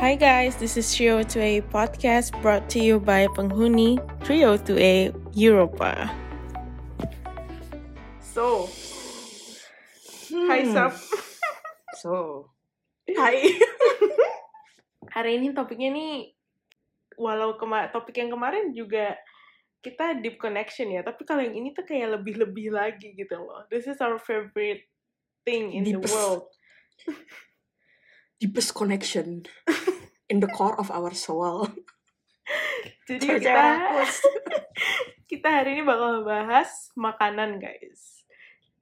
Hi 0.00 0.16
guys, 0.16 0.56
this 0.56 0.80
is 0.80 0.88
Trio 0.96 1.20
2A 1.20 1.68
podcast 1.68 2.32
brought 2.40 2.72
to 2.72 2.80
you 2.80 2.96
by 2.96 3.28
penghuni 3.36 4.00
Trio 4.24 4.56
2A 4.56 5.12
Europa. 5.36 6.08
So, 8.24 8.64
hi 10.48 10.64
Hmm. 10.64 10.72
Sap. 10.72 10.96
So, 12.00 12.48
Hai. 13.12 13.44
Hari 15.14 15.36
ini 15.36 15.52
topiknya 15.52 15.92
nih, 15.92 16.32
walau 17.20 17.60
kema 17.60 17.92
topik 17.92 18.16
yang 18.16 18.32
kemarin 18.32 18.72
juga 18.72 19.20
kita 19.84 20.16
deep 20.16 20.40
connection 20.40 20.88
ya, 20.88 21.04
tapi 21.04 21.28
kalau 21.28 21.44
yang 21.44 21.60
ini 21.60 21.76
tuh 21.76 21.84
kayak 21.84 22.16
lebih-lebih 22.16 22.72
lagi 22.72 23.12
gitu 23.12 23.36
loh. 23.36 23.68
This 23.68 23.84
is 23.84 24.00
our 24.00 24.16
favorite 24.16 24.80
thing 25.44 25.76
in 25.76 25.84
the 25.84 26.00
Deepest. 26.00 26.08
world. 26.08 26.48
deepest 28.40 28.72
connection 28.72 29.44
in 30.32 30.40
the 30.40 30.48
core 30.48 30.74
of 30.80 30.88
our 30.88 31.12
soul. 31.12 31.68
Jadi 33.08 33.38
kita 33.38 33.92
kita 35.30 35.48
hari 35.60 35.78
ini 35.78 35.82
bakal 35.84 36.24
bahas 36.24 36.88
makanan 36.96 37.60
guys. 37.60 38.24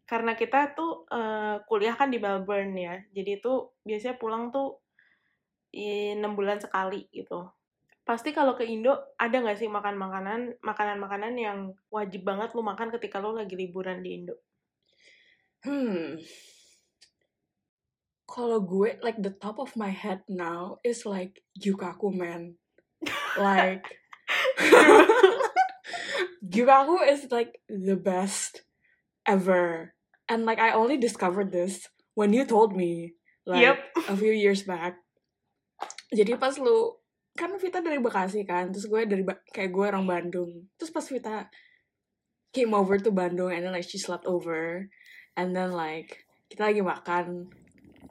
Karena 0.09 0.33
kita 0.39 0.73
tuh 0.73 1.05
eh, 1.11 1.61
kuliah 1.69 1.99
kan 1.99 2.09
di 2.09 2.23
Melbourne 2.23 2.73
ya. 2.79 2.97
Jadi 3.13 3.43
tuh 3.43 3.77
biasanya 3.83 4.17
pulang 4.17 4.55
tuh 4.55 4.81
enam 5.75 6.33
bulan 6.33 6.63
sekali 6.63 7.11
gitu. 7.13 7.51
Pasti 8.09 8.33
kalau 8.33 8.57
ke 8.57 8.65
Indo 8.65 8.97
ada 9.21 9.37
nggak 9.37 9.61
sih 9.61 9.69
makan 9.69 10.01
makanan 10.01 10.41
makanan-makanan 10.65 11.35
yang 11.37 11.59
wajib 11.93 12.25
banget 12.25 12.57
lu 12.57 12.65
makan 12.65 12.89
ketika 12.97 13.21
lu 13.21 13.37
lagi 13.37 13.53
liburan 13.53 14.01
di 14.01 14.17
Indo? 14.17 14.41
Hmm. 15.61 16.17
Kalau 18.29 18.61
gue, 18.61 19.01
like 19.01 19.17
the 19.19 19.33
top 19.33 19.57
of 19.57 19.73
my 19.73 19.89
head 19.89 20.21
now 20.29 20.77
is 20.85 21.09
like 21.09 21.41
Yukaku, 21.57 22.13
man. 22.13 22.61
Like, 23.41 23.89
Yukaku 26.45 27.09
is 27.09 27.33
like 27.33 27.57
the 27.73 27.97
best 27.97 28.63
ever. 29.25 29.95
And 30.29 30.45
like, 30.45 30.61
I 30.61 30.77
only 30.77 31.01
discovered 31.01 31.53
this 31.53 31.89
when 32.13 32.37
you 32.37 32.45
told 32.45 32.77
me, 32.77 33.17
like, 33.49 33.65
Yep. 33.65 33.79
a 34.13 34.15
few 34.17 34.33
years 34.37 34.63
back. 34.63 35.01
Jadi 36.13 36.37
pas 36.37 36.53
lu 36.61 37.01
kan 37.33 37.57
Vita 37.57 37.81
dari 37.81 38.01
Bekasi 38.01 38.45
kan, 38.45 38.73
terus 38.73 38.89
gue 38.89 39.09
dari 39.09 39.25
kayak 39.53 39.73
gue 39.73 39.85
orang 39.89 40.05
Bandung. 40.05 40.69
Terus 40.77 40.93
pas 40.93 41.05
Vita 41.09 41.49
came 42.53 42.73
over 42.73 42.97
to 42.99 43.13
Bandung 43.13 43.53
and 43.53 43.65
then 43.65 43.73
like 43.73 43.85
she 43.85 44.01
slept 44.01 44.25
over 44.25 44.89
and 45.37 45.53
then 45.53 45.71
like 45.73 46.25
kita 46.49 46.73
lagi 46.73 46.81
makan 46.81 47.53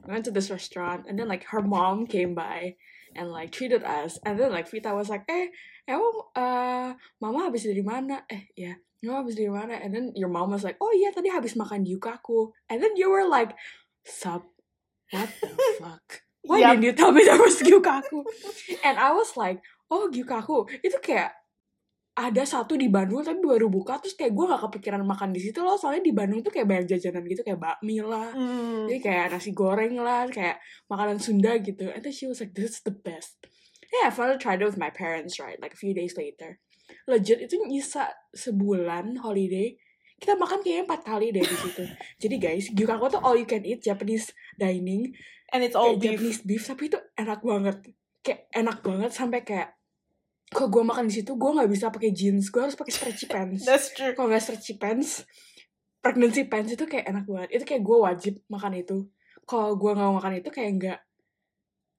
we 0.08 0.16
went 0.16 0.24
to 0.24 0.32
this 0.32 0.48
restaurant 0.48 1.04
and 1.04 1.20
then 1.20 1.28
like 1.28 1.44
her 1.52 1.60
mom 1.60 2.08
came 2.08 2.32
by 2.32 2.80
and 3.12 3.28
like 3.28 3.52
treated 3.52 3.84
us. 3.84 4.16
And 4.24 4.40
then 4.40 4.48
like 4.48 4.72
Vita 4.72 4.96
was 4.96 5.12
like 5.12 5.28
eh 5.28 5.52
emang 5.84 6.32
uh, 6.32 6.96
mama 7.20 7.52
habis 7.52 7.68
dari 7.68 7.84
mana? 7.84 8.24
Eh 8.32 8.48
ya 8.56 8.72
mama 9.04 9.28
habis 9.28 9.36
dari 9.36 9.52
mana? 9.52 9.76
And 9.76 9.92
then 9.92 10.16
your 10.16 10.32
mom 10.32 10.56
was 10.56 10.64
like 10.64 10.80
oh 10.80 10.88
iya 10.96 11.12
tadi 11.12 11.28
habis 11.28 11.60
makan 11.60 11.84
di 11.84 11.92
Yukaku. 11.92 12.56
And 12.72 12.80
then 12.80 12.96
you 12.96 13.12
were 13.12 13.28
like 13.28 13.52
sub 14.08 14.48
what 15.12 15.28
the 15.44 15.52
fuck? 15.84 16.24
Why 16.40 16.64
Yup. 16.64 16.80
didn't 16.80 16.84
you 16.88 16.94
tell 16.96 17.12
me 17.12 17.28
there 17.28 17.36
was 17.36 17.60
Gyukaku 17.60 18.24
and 18.80 18.96
I 18.96 19.12
was 19.12 19.36
like 19.36 19.60
oh 19.92 20.08
Gyukaku 20.08 20.72
itu 20.80 20.96
kayak 21.04 21.36
ada 22.18 22.42
satu 22.42 22.74
di 22.74 22.90
Bandung 22.90 23.22
tapi 23.22 23.38
baru 23.38 23.70
buka 23.70 24.02
terus 24.02 24.18
kayak 24.18 24.34
gue 24.34 24.44
gak 24.50 24.62
kepikiran 24.66 25.06
makan 25.06 25.30
di 25.30 25.38
situ 25.38 25.62
loh. 25.62 25.78
Soalnya 25.78 26.02
di 26.02 26.10
Bandung 26.10 26.42
tuh 26.42 26.50
kayak 26.50 26.66
banyak 26.66 26.86
jajanan 26.90 27.22
gitu 27.30 27.46
kayak 27.46 27.62
bakmi 27.62 28.02
lah. 28.02 28.34
Hmm. 28.34 28.90
jadi 28.90 28.98
kayak 28.98 29.24
nasi 29.38 29.54
goreng 29.54 29.94
lah 30.02 30.26
kayak 30.26 30.58
makanan 30.90 31.22
Sunda 31.22 31.54
gitu. 31.62 31.86
And 31.86 32.02
then 32.02 32.10
she 32.10 32.26
was 32.26 32.42
like 32.42 32.58
this 32.58 32.74
is 32.74 32.82
the 32.82 32.90
best. 32.90 33.38
Yeah 33.94 34.10
I 34.10 34.12
finally 34.12 34.42
tried 34.42 34.58
it 34.58 34.66
with 34.66 34.76
my 34.76 34.90
parents 34.90 35.38
right 35.38 35.62
like 35.62 35.78
a 35.78 35.80
few 35.80 35.94
days 35.94 36.18
later. 36.18 36.58
Legit 37.06 37.38
itu 37.38 37.54
nyisa 37.62 38.10
sebulan 38.34 39.22
holiday. 39.22 39.78
Kita 40.18 40.34
makan 40.34 40.66
kayaknya 40.66 40.90
empat 40.90 41.06
kali 41.06 41.30
deh 41.30 41.46
di 41.46 41.54
situ. 41.54 41.86
Jadi 42.26 42.36
guys 42.42 42.66
Gyukaku 42.74 43.14
tuh 43.14 43.22
all 43.22 43.38
you 43.38 43.46
can 43.46 43.62
eat 43.62 43.78
Japanese 43.78 44.34
dining. 44.58 45.14
And 45.54 45.62
it's 45.62 45.78
all 45.78 45.94
beef. 45.94 46.18
Japanese 46.18 46.42
beef 46.42 46.66
tapi 46.66 46.90
itu 46.90 46.98
enak 47.14 47.46
banget. 47.46 47.94
Kayak 48.26 48.50
enak 48.50 48.82
banget 48.82 49.10
sampai 49.14 49.46
kayak 49.46 49.77
kalau 50.48 50.68
gue 50.68 50.82
makan 50.82 51.04
di 51.06 51.14
situ 51.14 51.32
gue 51.32 51.50
nggak 51.50 51.68
bisa 51.68 51.86
pakai 51.88 52.10
jeans 52.10 52.48
gue 52.48 52.60
harus 52.60 52.72
pakai 52.72 52.90
stretchy 52.90 53.26
pants 53.26 53.62
That's 53.62 53.92
true. 53.92 54.12
kalau 54.12 54.28
nggak 54.28 54.40
stretchy 54.40 54.74
pants 54.74 55.24
pregnancy 55.98 56.44
pants 56.44 56.70
itu 56.70 56.84
kayak 56.84 57.04
enak 57.06 57.24
banget 57.24 57.50
itu 57.52 57.64
kayak 57.64 57.82
gue 57.82 57.98
wajib 57.98 58.34
makan 58.46 58.72
itu 58.76 58.98
kalau 59.44 59.74
gue 59.74 59.90
nggak 59.90 60.12
makan 60.14 60.32
itu 60.36 60.48
kayak 60.48 60.70
nggak 60.74 60.98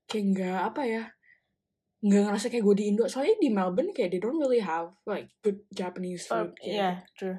kayak 0.05 0.25
nggak 0.33 0.59
apa 0.65 0.81
ya 0.83 1.03
nggak 1.99 2.21
ngerasa 2.25 2.47
kayak 2.47 2.63
gue 2.63 2.75
di 2.75 2.85
Indo 2.89 3.03
soalnya 3.05 3.35
di 3.37 3.49
Melbourne 3.51 3.91
kayak 3.91 4.09
they 4.09 4.21
don't 4.23 4.39
really 4.39 4.63
have 4.63 4.95
like 5.03 5.27
good 5.43 5.61
Japanese 5.69 6.25
Uh, 6.25 6.47
food 6.47 6.55
kayak 6.55 6.73
yeah, 6.73 6.95
true. 7.13 7.37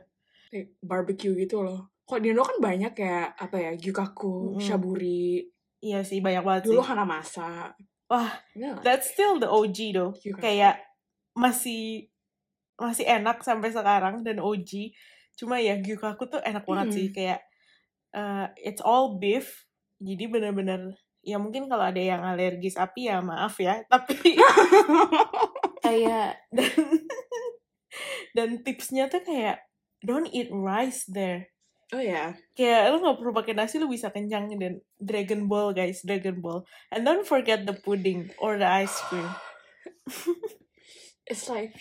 kayak 0.49 0.77
barbecue 0.79 1.33
gitu 1.35 1.65
loh 1.65 1.89
kalau 2.05 2.21
di 2.21 2.31
Indo 2.31 2.43
kan 2.43 2.59
banyak 2.59 2.93
kayak 2.93 3.39
apa 3.39 3.57
ya 3.57 3.71
gyukaku, 3.73 4.59
Mm-mm. 4.59 4.61
shaburi, 4.61 5.47
Iya 5.79 6.03
sih 6.03 6.19
banyak 6.19 6.43
banget 6.43 6.63
dulu 6.67 6.83
sih. 6.83 6.91
hanamasa. 6.91 7.71
Wah, 8.05 8.35
Ya, 8.53 8.75
that's 8.83 9.15
still 9.15 9.39
the 9.39 9.47
OG 9.47 9.95
though. 9.95 10.11
Gyukaku. 10.13 10.43
Kayak 10.43 10.90
masih 11.41 12.13
masih 12.77 13.09
enak 13.09 13.41
sampai 13.41 13.73
sekarang 13.73 14.21
dan 14.21 14.41
OG. 14.41 14.93
Cuma 15.37 15.57
ya 15.57 15.81
gyukaku 15.81 16.29
tuh 16.29 16.41
enak 16.45 16.65
banget 16.69 16.87
Hmm. 16.93 16.97
sih 16.97 17.07
kayak 17.11 17.41
uh, 18.13 18.53
it's 18.61 18.81
all 18.81 19.17
beef. 19.17 19.65
Jadi 20.01 20.29
bener-bener 20.29 20.93
ya 21.21 21.37
mungkin 21.37 21.69
kalau 21.69 21.85
ada 21.85 22.01
yang 22.01 22.25
alergi 22.25 22.69
sapi 22.69 23.09
ya 23.09 23.21
maaf 23.21 23.57
ya. 23.57 23.81
Tapi 23.93 24.37
kayak 25.85 26.41
dan 26.53 26.73
dan 28.37 28.49
tipsnya 28.63 29.09
tuh 29.09 29.25
kayak 29.25 29.61
don't 30.01 30.29
eat 30.31 30.49
rice 30.49 31.05
there. 31.09 31.51
oh 31.91 31.99
ya, 31.99 32.39
Kayak 32.55 32.95
lu 32.95 33.03
nggak 33.03 33.19
perlu 33.19 33.33
pakai 33.35 33.51
nasi 33.51 33.83
lu 33.83 33.91
bisa 33.91 34.15
kenyang 34.15 34.47
dan 34.63 34.79
Dragon 34.97 35.51
Ball 35.51 35.75
guys, 35.75 36.07
Dragon 36.07 36.39
Ball. 36.39 36.63
And 36.95 37.03
don't 37.03 37.27
forget 37.27 37.67
the 37.67 37.75
pudding 37.75 38.31
or 38.39 38.55
the 38.57 38.65
ice 38.65 38.95
cream. 39.11 39.27
it's 41.31 41.47
like 41.47 41.73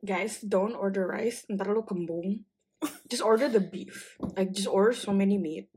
guys 0.00 0.40
don't 0.40 0.74
order 0.74 1.04
rice, 1.04 1.44
ntar 1.52 1.68
lu 1.68 1.84
kembung. 1.84 2.48
Just 3.08 3.24
order 3.24 3.48
the 3.48 3.60
beef, 3.60 4.16
like 4.36 4.52
just 4.52 4.68
order 4.68 4.92
so 4.92 5.12
many 5.12 5.36
meat, 5.36 5.68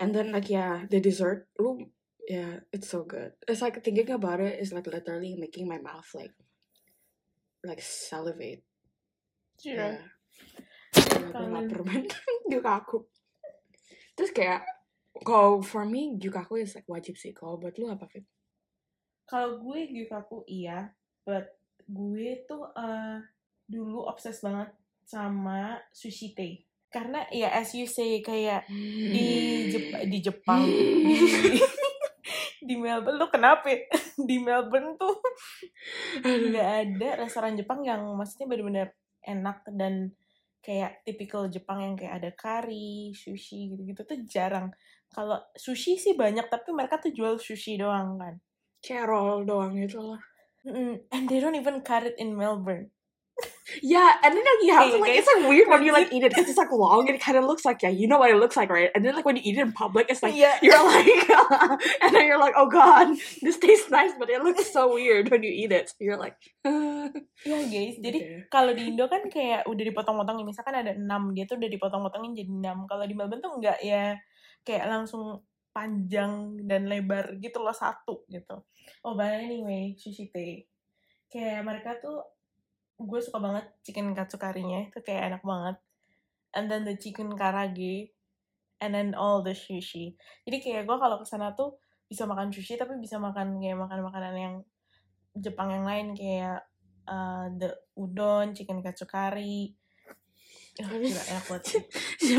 and 0.00 0.12
then 0.12 0.32
like 0.32 0.48
yeah, 0.48 0.84
the 0.88 1.00
dessert, 1.00 1.48
lu 1.56 1.88
yeah, 2.28 2.64
it's 2.72 2.88
so 2.92 3.04
good. 3.04 3.32
It's 3.48 3.64
like 3.64 3.80
thinking 3.80 4.12
about 4.12 4.40
it 4.44 4.60
is 4.60 4.72
like 4.72 4.88
literally 4.88 5.36
making 5.36 5.68
my 5.68 5.80
mouth 5.80 6.08
like 6.12 6.36
like 7.64 7.80
salivate. 7.80 8.64
Yeah. 9.64 10.04
Kangen. 10.94 11.68
lapar 11.68 11.82
banget 11.84 12.14
Gyukaku 12.48 13.04
Terus 14.16 14.30
kayak 14.32 14.62
Kalau 15.18 15.60
for 15.60 15.82
me 15.82 16.14
Gyukaku 16.16 16.62
is 16.62 16.78
like 16.78 16.86
wajib 16.86 17.18
sih 17.18 17.34
Kalau 17.34 17.58
buat 17.58 17.74
lu 17.76 17.90
apa 17.90 18.06
Fit? 18.06 18.24
Kalau 19.28 19.60
gue 19.60 19.92
gyukaku 19.92 20.48
iya, 20.48 20.96
but 21.28 21.57
gue 21.88 22.44
tuh 22.44 22.68
eh, 22.76 23.18
dulu 23.64 24.04
obses 24.04 24.40
banget 24.44 24.72
sama 25.08 25.80
sushi 25.92 26.36
tei. 26.36 26.64
Karena 26.88 27.24
ya 27.32 27.52
as 27.52 27.72
you 27.76 27.84
say 27.88 28.20
kayak 28.24 28.68
di 28.68 29.28
Jep- 29.72 30.04
di 30.08 30.18
Jepang 30.24 30.64
di 30.64 31.16
di 32.68 32.74
Melbourne 32.76 33.16
lu 33.16 33.28
kenapa? 33.28 33.68
ya? 33.72 33.80
di 34.28 34.36
Melbourne 34.40 34.96
tuh 35.00 35.16
nggak 36.24 36.70
ada 36.84 37.08
restoran 37.24 37.56
Jepang 37.56 37.84
yang 37.84 38.04
maksudnya 38.16 38.48
benar-benar 38.48 38.88
enak 39.24 39.64
dan 39.76 40.12
kayak 40.64 41.04
tipikal 41.04 41.48
Jepang 41.48 41.80
yang 41.80 41.94
kayak 41.96 42.20
ada 42.20 42.30
curry, 42.36 43.12
sushi 43.16 43.72
gitu-gitu 43.72 44.04
tuh 44.04 44.18
jarang. 44.28 44.72
Kalau 45.08 45.40
sushi 45.56 45.96
sih 45.96 46.12
banyak 46.16 46.48
tapi 46.52 46.72
mereka 46.72 47.00
tuh 47.00 47.12
jual 47.12 47.40
sushi 47.40 47.80
doang 47.80 48.20
kan. 48.20 48.34
Kayak 48.80 49.08
roll 49.08 49.44
doang 49.48 49.76
gitu 49.76 50.16
lah 50.16 50.20
Mm, 50.68 51.00
and 51.10 51.28
they 51.28 51.40
don't 51.40 51.56
even 51.56 51.80
cut 51.80 52.04
it 52.04 52.14
in 52.20 52.36
Melbourne. 52.36 52.92
Yeah, 53.82 54.16
and 54.24 54.32
then 54.34 54.42
like 54.42 54.64
you 54.64 54.72
have 54.72 54.88
to 54.88 54.96
Hey, 54.96 55.00
like 55.00 55.10
guys, 55.12 55.18
it's 55.22 55.28
like 55.28 55.48
weird 55.48 55.68
when 55.68 55.84
you 55.84 55.92
like 55.92 56.08
eat 56.12 56.24
it 56.24 56.32
because 56.32 56.48
it's 56.48 56.58
like 56.58 56.72
long 56.72 57.06
and 57.06 57.14
it 57.16 57.22
kind 57.22 57.36
of 57.36 57.44
looks 57.44 57.64
like 57.64 57.84
yeah, 57.84 57.92
you 57.92 58.08
know 58.08 58.18
what 58.18 58.32
it 58.32 58.36
looks 58.36 58.56
like, 58.56 58.68
right? 58.68 58.90
And 58.96 59.04
then 59.04 59.14
like 59.14 59.24
when 59.24 59.36
you 59.36 59.44
eat 59.44 59.56
it 59.56 59.60
in 59.60 59.72
public, 59.72 60.08
it's 60.08 60.22
like 60.24 60.34
Iya. 60.34 60.58
you're 60.64 60.82
like, 60.82 61.06
and 62.02 62.10
then 62.16 62.26
you're 62.26 62.40
like, 62.40 62.54
oh 62.56 62.68
god, 62.68 63.14
this 63.44 63.60
tastes 63.60 63.92
nice, 63.92 64.12
but 64.18 64.28
it 64.32 64.42
looks 64.42 64.72
so 64.72 64.94
weird 64.94 65.30
when 65.30 65.44
you 65.44 65.52
eat 65.52 65.70
it. 65.70 65.92
You're 66.00 66.16
like, 66.16 66.36
uh, 66.64 67.12
Iya 67.46 67.58
guys, 67.68 67.96
jadi 68.00 68.18
okay. 68.18 68.40
kalau 68.48 68.72
di 68.72 68.88
Indo 68.88 69.06
kan 69.06 69.28
kayak 69.28 69.68
udah 69.68 69.84
dipotong-potongin, 69.84 70.48
misalkan 70.48 70.74
ada 70.74 70.96
6, 70.96 71.04
dia 71.36 71.44
tuh 71.44 71.60
udah 71.60 71.70
dipotong-potongin 71.70 72.32
jadi 72.34 72.50
6. 72.50 72.90
Kalau 72.90 73.04
di 73.04 73.14
Melbourne 73.14 73.44
tuh 73.44 73.52
enggak 73.60 73.78
ya, 73.84 74.16
kayak 74.64 74.88
langsung 74.88 75.44
panjang 75.70 76.58
dan 76.66 76.90
lebar 76.90 77.38
gitu 77.38 77.62
loh, 77.62 77.74
satu 77.74 78.26
gitu. 78.26 78.66
Oh, 79.06 79.14
but 79.14 79.30
anyway, 79.30 79.94
sushi 79.94 80.32
tei. 80.32 80.66
Kayak 81.30 81.62
mereka 81.62 81.90
tuh, 82.02 82.24
gue 82.98 83.20
suka 83.22 83.38
banget 83.38 83.70
chicken 83.86 84.10
katsu 84.16 84.40
karinya, 84.40 84.88
itu 84.88 84.98
kayak 85.04 85.34
enak 85.34 85.42
banget. 85.46 85.76
And 86.56 86.66
then 86.66 86.82
the 86.88 86.96
chicken 86.98 87.36
karage, 87.36 88.10
and 88.82 88.90
then 88.96 89.14
all 89.14 89.44
the 89.44 89.54
sushi. 89.54 90.18
Jadi 90.42 90.56
kayak 90.58 90.82
gue 90.88 90.96
kalau 90.98 91.22
ke 91.22 91.26
sana 91.28 91.54
tuh 91.54 91.78
bisa 92.10 92.26
makan 92.26 92.50
sushi, 92.50 92.74
tapi 92.74 92.98
bisa 92.98 93.20
makan 93.20 93.62
kayak 93.62 93.78
makan 93.78 94.00
makanan 94.02 94.34
yang 94.34 94.56
Jepang 95.38 95.70
yang 95.70 95.86
lain 95.86 96.18
kayak 96.18 96.66
uh, 97.06 97.46
the 97.54 97.70
udon, 97.94 98.58
chicken 98.58 98.82
katsukari. 98.82 99.77
Gila, 100.78 101.22
enak 101.34 101.44
banget 101.50 101.64
sih. 101.66 101.82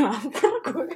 ampun 0.00 0.54
gue. 0.64 0.86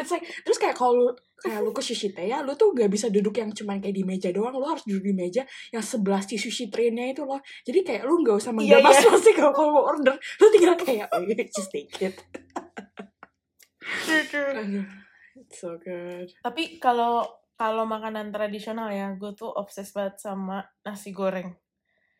It's 0.00 0.08
like 0.08 0.24
terus 0.44 0.56
kayak 0.56 0.72
kalau 0.72 0.96
lu 0.96 1.08
kayak 1.36 1.60
lu 1.60 1.70
ke 1.76 1.84
sushi 1.84 2.16
teh 2.16 2.24
ya 2.32 2.40
lu 2.40 2.56
tuh 2.56 2.72
gak 2.72 2.88
bisa 2.88 3.12
duduk 3.12 3.36
yang 3.36 3.52
cuman 3.52 3.84
kayak 3.84 3.92
di 3.92 4.04
meja 4.08 4.32
doang. 4.32 4.56
Lu 4.56 4.64
harus 4.64 4.80
duduk 4.88 5.04
di 5.04 5.12
meja 5.12 5.44
yang 5.70 5.84
sebelah 5.84 6.24
si 6.24 6.40
sushi 6.40 6.72
trainnya 6.72 7.12
itu 7.12 7.28
loh. 7.28 7.40
Jadi 7.68 7.84
kayak 7.84 8.08
lu 8.08 8.24
gak 8.24 8.40
usah 8.40 8.52
Iya, 8.56 8.80
menggabas 8.80 8.96
iya. 8.96 9.08
pasti 9.12 9.30
kalau 9.36 9.52
kalau 9.52 9.70
mau 9.76 9.84
order. 9.92 10.16
Lu 10.16 10.46
tinggal 10.48 10.74
kayak 10.80 11.06
oh 11.12 11.20
yeah, 11.20 11.44
just 11.52 11.68
take 11.68 11.92
it. 12.00 12.16
It's 15.36 15.60
so 15.60 15.76
good. 15.76 16.32
Tapi 16.40 16.80
kalau 16.80 17.28
kalau 17.56 17.88
makanan 17.88 18.32
tradisional 18.32 18.92
ya, 18.92 19.12
gue 19.16 19.32
tuh 19.32 19.48
obses 19.48 19.92
banget 19.92 20.20
sama 20.20 20.64
nasi 20.84 21.12
goreng. 21.12 21.56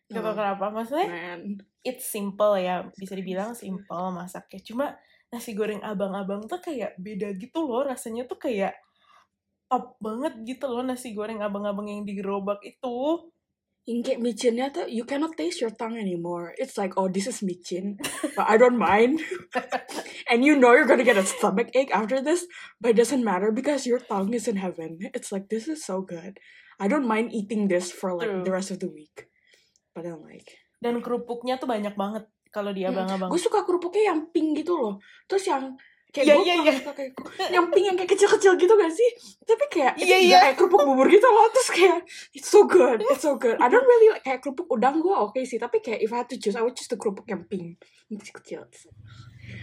Gak 0.06 0.22
tau 0.22 0.34
kenapa, 0.38 0.70
maksudnya 0.70 1.08
man. 1.10 1.58
it's 1.82 2.06
simple 2.06 2.54
ya, 2.54 2.86
bisa 2.94 3.18
dibilang 3.18 3.58
simple 3.58 4.14
masaknya. 4.14 4.62
Cuma 4.62 4.86
nasi 5.34 5.58
goreng 5.58 5.82
abang-abang 5.82 6.46
tuh 6.46 6.62
kayak 6.62 6.94
beda 7.02 7.34
gitu 7.34 7.66
loh, 7.66 7.82
rasanya 7.82 8.22
tuh 8.30 8.38
kayak 8.38 8.78
top 9.66 9.98
banget 9.98 10.34
gitu 10.46 10.70
loh 10.70 10.86
nasi 10.86 11.10
goreng 11.10 11.42
abang-abang 11.42 11.90
yang 11.90 12.06
di 12.06 12.14
gerobak 12.14 12.62
itu. 12.62 13.30
yang 13.86 14.02
kayak 14.02 14.18
micinnya 14.18 14.66
tuh 14.74 14.82
you 14.90 15.06
cannot 15.06 15.38
taste 15.38 15.62
your 15.62 15.70
tongue 15.70 15.94
anymore. 15.94 16.50
It's 16.58 16.74
like 16.74 16.98
oh 16.98 17.06
this 17.06 17.30
is 17.30 17.38
micin 17.38 18.02
but 18.34 18.42
I 18.42 18.58
don't 18.58 18.82
mind. 18.82 19.22
And 20.30 20.42
you 20.42 20.58
know 20.58 20.74
you're 20.74 20.90
gonna 20.90 21.06
get 21.06 21.14
a 21.14 21.22
stomach 21.22 21.70
ache 21.70 21.94
after 21.94 22.18
this 22.18 22.50
but 22.82 22.90
it 22.90 22.98
doesn't 22.98 23.22
matter 23.22 23.54
because 23.54 23.86
your 23.86 24.02
tongue 24.02 24.34
is 24.34 24.50
in 24.50 24.58
heaven. 24.58 24.98
It's 25.14 25.30
like 25.30 25.54
this 25.54 25.70
is 25.70 25.86
so 25.86 26.02
good. 26.02 26.42
I 26.82 26.90
don't 26.90 27.06
mind 27.06 27.30
eating 27.30 27.70
this 27.70 27.94
for 27.94 28.10
like 28.10 28.26
True. 28.26 28.42
the 28.42 28.50
rest 28.50 28.74
of 28.74 28.82
the 28.82 28.90
week 28.90 29.30
I'm 30.04 30.20
like 30.20 30.50
Dan 30.76 31.00
kerupuknya 31.00 31.56
tuh 31.56 31.64
banyak 31.64 31.96
banget 31.96 32.28
kalau 32.50 32.68
di 32.68 32.84
Hmm, 32.84 32.92
abang-abang. 32.92 33.28
gue 33.28 33.40
suka 33.40 33.64
kerupuknya 33.64 34.12
yang 34.12 34.28
pink 34.28 34.60
gitu 34.60 34.76
loh. 34.76 35.00
Terus 35.24 35.44
yang 35.46 35.72
kayak 36.08 36.24
Iya, 36.24 36.34
gue 36.36 36.44
kurang 36.44 36.64
iya. 36.64 36.72
suka 36.76 36.92
kayak 36.92 37.10
yang 37.48 37.66
pink 37.68 37.84
yang 37.84 37.96
kayak 37.96 38.10
kecil-kecil 38.12 38.52
gitu 38.56 38.72
gak 38.72 38.88
sih? 38.88 39.10
Tapi 39.42 39.64
kayak 39.68 39.92
itu 39.96 40.08
iya. 40.08 40.38
kayak 40.42 40.56
kerupuk 40.56 40.80
bubur 40.84 41.08
gitu 41.08 41.24
loh. 41.24 41.48
Terus 41.48 41.68
kayak 41.70 41.98
it's 42.32 42.48
so 42.48 42.64
good 42.64 43.00
it's 43.04 43.20
so 43.20 43.36
good. 43.36 43.56
I 43.56 43.68
don't 43.68 43.84
really 43.88 44.12
like 44.12 44.24
kayak 44.24 44.40
kerupuk 44.40 44.68
udang 44.68 45.00
gue 45.00 45.12
oke 45.12 45.36
sih 45.42 45.56
tapi 45.56 45.80
kayak 45.80 46.00
if 46.00 46.12
I 46.12 46.20
had 46.20 46.28
to 46.28 46.36
choose 46.36 46.56
I 46.56 46.64
would 46.64 46.76
choose 46.76 46.88
the 46.88 46.96
kerupuk 46.96 47.24
yang 47.24 47.44
pink. 47.44 47.80
Yang 48.08 48.32
kecil-kecil. 48.36 48.92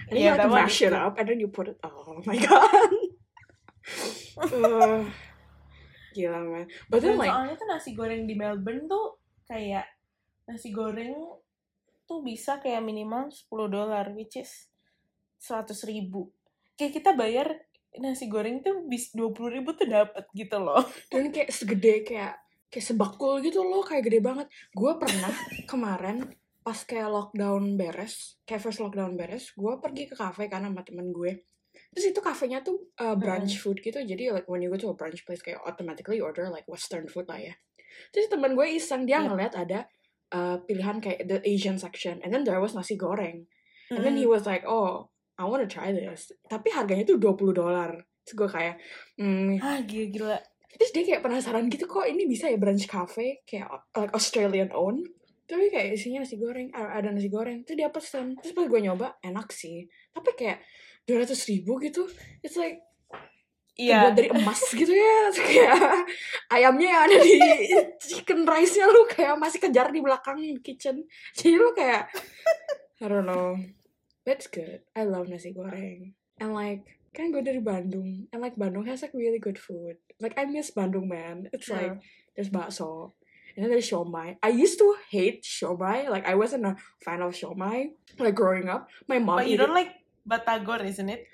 And 0.10 0.14
then 0.14 0.18
you 0.18 0.26
Iya, 0.26 0.34
have 0.34 0.46
to 0.46 0.50
mash 0.50 0.82
it 0.82 0.94
up 0.94 1.14
and 1.18 1.26
then 1.26 1.38
you 1.38 1.50
put 1.50 1.68
it 1.68 1.78
oh 1.82 2.22
my 2.26 2.38
god. 2.38 2.90
Uh, 4.34 5.06
gila 6.14 6.40
man. 6.42 6.66
But 6.90 7.02
then 7.02 7.18
like 7.18 7.30
soalnya 7.30 7.54
tuh 7.54 7.68
nasi 7.70 7.94
goreng 7.94 8.26
di 8.26 8.34
Melbourne 8.34 8.90
tuh 8.90 9.22
kayak 9.46 9.86
nasi 10.48 10.70
goreng 10.76 11.16
tuh 12.04 12.20
bisa 12.20 12.60
kayak 12.60 12.84
minimal 12.84 13.32
10 13.32 13.48
dolar, 13.72 14.12
which 14.12 14.36
is 14.40 14.68
100 15.40 15.72
ribu. 15.88 16.32
Kayak 16.76 17.00
kita 17.00 17.12
bayar 17.16 17.48
nasi 18.00 18.28
goreng 18.28 18.60
tuh 18.66 18.84
bis 18.90 19.14
20 19.16 19.56
ribu 19.56 19.72
tuh 19.78 19.88
dapet 19.88 20.26
gitu 20.36 20.58
loh. 20.60 20.84
dan 21.12 21.32
kayak 21.32 21.54
segede 21.54 22.04
kayak 22.04 22.44
kayak 22.74 22.90
sebakul 22.90 23.38
gitu 23.46 23.62
loh 23.62 23.86
kayak 23.86 24.10
gede 24.10 24.18
banget 24.18 24.50
gue 24.74 24.92
pernah 24.98 25.30
kemarin 25.70 26.26
pas 26.66 26.82
kayak 26.82 27.06
lockdown 27.06 27.78
beres 27.78 28.42
kayak 28.50 28.66
first 28.66 28.82
lockdown 28.82 29.14
beres 29.14 29.54
gue 29.54 29.74
pergi 29.78 30.10
ke 30.10 30.18
kafe 30.18 30.50
kan 30.50 30.66
sama 30.66 30.82
temen 30.82 31.14
gue 31.14 31.46
terus 31.94 32.10
itu 32.10 32.18
kafenya 32.18 32.66
tuh 32.66 32.90
uh, 32.98 33.14
brunch 33.14 33.62
food 33.62 33.78
gitu 33.78 34.02
jadi 34.02 34.34
like 34.34 34.50
when 34.50 34.66
you 34.66 34.74
go 34.74 34.78
to 34.82 34.90
a 34.90 34.98
brunch 34.98 35.22
place 35.22 35.46
kayak 35.46 35.62
automatically 35.62 36.18
order 36.18 36.50
like 36.50 36.66
western 36.66 37.06
food 37.06 37.30
lah 37.30 37.38
ya 37.38 37.54
terus 38.10 38.26
temen 38.26 38.58
gue 38.58 38.66
iseng 38.66 39.06
dia 39.06 39.22
Iya. 39.22 39.30
ngeliat 39.30 39.54
ada 39.54 39.86
uh, 40.34 40.58
pilihan 40.66 40.98
kayak 40.98 41.30
the 41.30 41.38
Asian 41.46 41.78
section 41.78 42.18
and 42.26 42.34
then 42.34 42.42
there 42.44 42.58
was 42.58 42.74
nasi 42.74 42.98
goreng 42.98 43.46
and 43.94 44.02
then 44.02 44.18
he 44.18 44.26
Mm. 44.26 44.34
was 44.34 44.44
like 44.44 44.66
oh 44.66 45.08
I 45.38 45.46
wanna 45.46 45.70
try 45.70 45.94
this 45.94 46.34
tapi 46.46 46.74
harganya 46.74 47.06
tuh 47.06 47.22
20 47.22 47.54
dolar 47.54 47.94
terus 48.24 48.36
gue 48.36 48.50
kayak 48.50 48.76
hmm, 49.20 49.60
Ah, 49.60 49.84
gila-gila. 49.84 50.40
Terus 50.74 50.90
dia 50.90 51.04
kayak 51.06 51.22
penasaran 51.22 51.70
gitu 51.70 51.86
kok 51.86 52.08
ini 52.08 52.26
bisa 52.26 52.50
ya 52.50 52.58
brunch 52.58 52.88
cafe 52.88 53.44
kayak 53.46 53.68
like 53.94 54.10
Australian 54.16 54.72
own. 54.74 55.04
Tapi 55.44 55.70
kayak 55.70 55.94
isinya 55.94 56.24
nasi 56.24 56.40
goreng, 56.40 56.72
ada 56.74 57.12
nasi 57.12 57.28
goreng. 57.30 57.62
Terus 57.62 57.78
dia 57.78 57.92
pesen. 57.92 58.34
Terus 58.40 58.56
pas 58.56 58.66
gue 58.66 58.80
nyoba 58.82 59.20
enak 59.22 59.52
sih. 59.54 59.86
Tapi 60.16 60.34
kayak 60.34 60.64
200 61.06 61.36
ribu 61.52 61.78
gitu. 61.78 62.08
It's 62.42 62.56
like 62.56 62.80
Iya. 63.84 64.10
terbuat 64.10 64.14
dari 64.16 64.30
emas 64.32 64.62
gitu 64.72 64.94
ya. 64.94 65.16
Kayak 65.38 66.08
ayamnya 66.48 66.88
yang 66.88 67.02
ada 67.10 67.18
di 67.20 67.34
chicken 68.16 68.48
rice-nya 68.48 68.88
lu 68.88 69.04
kayak 69.10 69.36
masih 69.36 69.60
kejar 69.60 69.92
di 69.92 70.00
belakang 70.00 70.40
kitchen. 70.64 71.04
Jadi 71.38 71.56
lu 71.60 71.76
kayak 71.76 72.08
I 73.04 73.06
don't 73.12 73.28
know. 73.28 73.60
That's 74.24 74.48
good. 74.48 74.88
I 74.96 75.04
love 75.04 75.28
nasi 75.28 75.52
goreng. 75.52 76.16
And 76.40 76.56
like 76.56 76.88
kan 77.14 77.30
gue 77.30 77.46
dari 77.46 77.62
Bandung 77.62 78.26
and 78.34 78.40
like 78.42 78.58
Bandung 78.58 78.90
has 78.90 79.06
like 79.06 79.14
really 79.14 79.38
good 79.38 79.62
food 79.62 80.02
like 80.18 80.34
I 80.34 80.50
miss 80.50 80.74
Bandung 80.74 81.06
man 81.06 81.46
it's 81.54 81.70
like 81.70 82.02
there's 82.34 82.50
bakso 82.50 83.14
and 83.54 83.62
then 83.62 83.70
there's 83.70 83.86
siomay 83.86 84.42
I 84.42 84.50
used 84.50 84.82
to 84.82 84.98
hate 85.14 85.46
siomay 85.46 86.10
like 86.10 86.26
I 86.26 86.34
wasn't 86.34 86.66
a 86.66 86.74
fan 87.06 87.22
of 87.22 87.38
siomay 87.38 87.94
like 88.18 88.34
growing 88.34 88.66
up 88.66 88.90
my 89.06 89.22
mom 89.22 89.46
But 89.46 89.54
you 89.54 89.62
don't 89.62 89.78
it. 89.78 89.86
like 89.86 89.94
batagor, 90.26 90.82
isn't 90.82 91.10
it? 91.10 91.28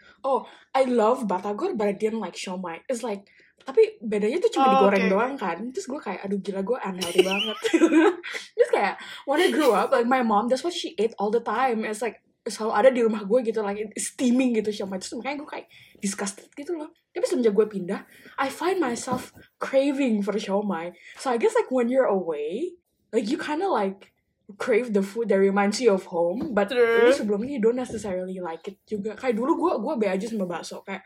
I 0.75 0.83
love 0.85 1.25
batagor 1.25 1.75
but 1.75 1.87
I 1.87 1.95
didn't 1.95 2.19
like 2.19 2.35
siomay. 2.35 2.81
It's 2.87 3.01
like 3.01 3.27
tapi 3.59 3.99
bedanya 4.01 4.39
tuh 4.39 4.49
cuma 4.55 4.65
Oh, 4.65 4.71
digoreng 4.87 5.05
oke. 5.05 5.11
doang 5.11 5.35
kan. 5.35 5.57
Terus 5.69 5.85
gue 5.85 5.99
kayak 5.99 6.25
aduh 6.25 6.39
gila 6.39 6.61
gue 6.63 6.77
unhealthy 6.79 7.21
banget. 7.21 7.57
Terus 8.55 8.69
kayak 8.71 8.95
when 9.27 9.43
I 9.43 9.51
grew 9.51 9.75
up 9.75 9.91
like 9.91 10.07
my 10.07 10.23
mom 10.23 10.47
that's 10.47 10.63
what 10.63 10.73
she 10.73 10.95
ate 10.97 11.13
all 11.19 11.29
the 11.29 11.43
time. 11.43 11.83
It's 11.85 12.01
like 12.01 12.23
selalu 12.47 12.71
ada 12.73 12.89
di 12.89 13.01
rumah 13.05 13.21
gue 13.27 13.39
gitu 13.45 13.59
like 13.61 13.77
steaming 13.99 14.55
gitu 14.57 14.71
siomay. 14.73 14.97
Terus 14.97 15.13
makanya 15.19 15.43
gue 15.43 15.49
kayak 15.49 15.67
disgusted 15.99 16.49
gitu 16.55 16.73
loh. 16.73 16.89
Tapi 17.11 17.25
semenjak 17.27 17.53
gue 17.53 17.67
pindah 17.67 18.07
I 18.39 18.47
find 18.49 18.79
myself 18.79 19.35
craving 19.59 20.23
for 20.23 20.33
siomay. 20.39 20.95
So 21.19 21.29
I 21.29 21.37
guess 21.37 21.53
like 21.53 21.69
when 21.69 21.91
you're 21.91 22.09
away 22.09 22.73
like 23.11 23.27
you 23.27 23.37
kind 23.37 23.61
of 23.61 23.69
like 23.69 24.15
crave 24.57 24.89
the 24.95 25.03
food 25.03 25.29
that 25.29 25.37
reminds 25.37 25.77
you 25.77 25.93
of 25.93 26.07
home 26.09 26.55
but 26.57 26.71
True. 26.71 27.05
lu 27.05 27.11
sebelumnya 27.13 27.59
you 27.59 27.61
don't 27.61 27.77
necessarily 27.77 28.41
like 28.41 28.65
it 28.65 28.81
juga 28.89 29.13
kayak 29.13 29.37
dulu 29.37 29.59
gue 29.59 29.73
gue 29.77 29.93
be 30.01 30.07
aja 30.09 30.25
sama 30.25 30.49
bakso 30.49 30.81
kayak 30.81 31.05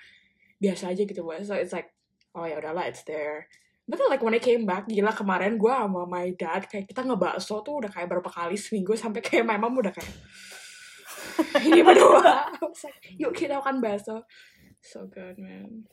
biasa 0.64 0.96
aja 0.96 1.04
gitu 1.04 1.22
bakso 1.28 1.58
it's 1.60 1.76
like 1.76 1.92
oh 2.38 2.48
ya 2.48 2.56
udahlah 2.62 2.88
it's 2.88 3.04
there 3.04 3.52
But 3.84 4.00
then 4.00 4.08
like 4.08 4.24
when 4.24 4.32
I 4.32 4.40
came 4.40 4.64
back, 4.64 4.88
gila 4.88 5.12
kemarin 5.12 5.60
gue 5.60 5.68
sama 5.68 6.08
my 6.08 6.32
dad 6.40 6.72
kayak 6.72 6.88
kita 6.88 7.04
ngebakso 7.04 7.60
tuh 7.68 7.84
udah 7.84 7.92
kayak 7.92 8.08
berapa 8.08 8.30
kali 8.32 8.56
seminggu 8.64 8.96
sampai 8.96 9.20
kayak 9.20 9.44
my 9.44 9.60
mom 9.60 9.76
udah 9.76 9.92
kayak 9.92 10.08
ini 11.68 11.84
berdua. 11.84 12.48
Like, 12.64 13.00
yuk 13.20 13.36
kita 13.36 13.60
makan 13.60 13.84
bakso. 13.84 14.24
So 14.80 15.08
good 15.12 15.36
man. 15.36 15.84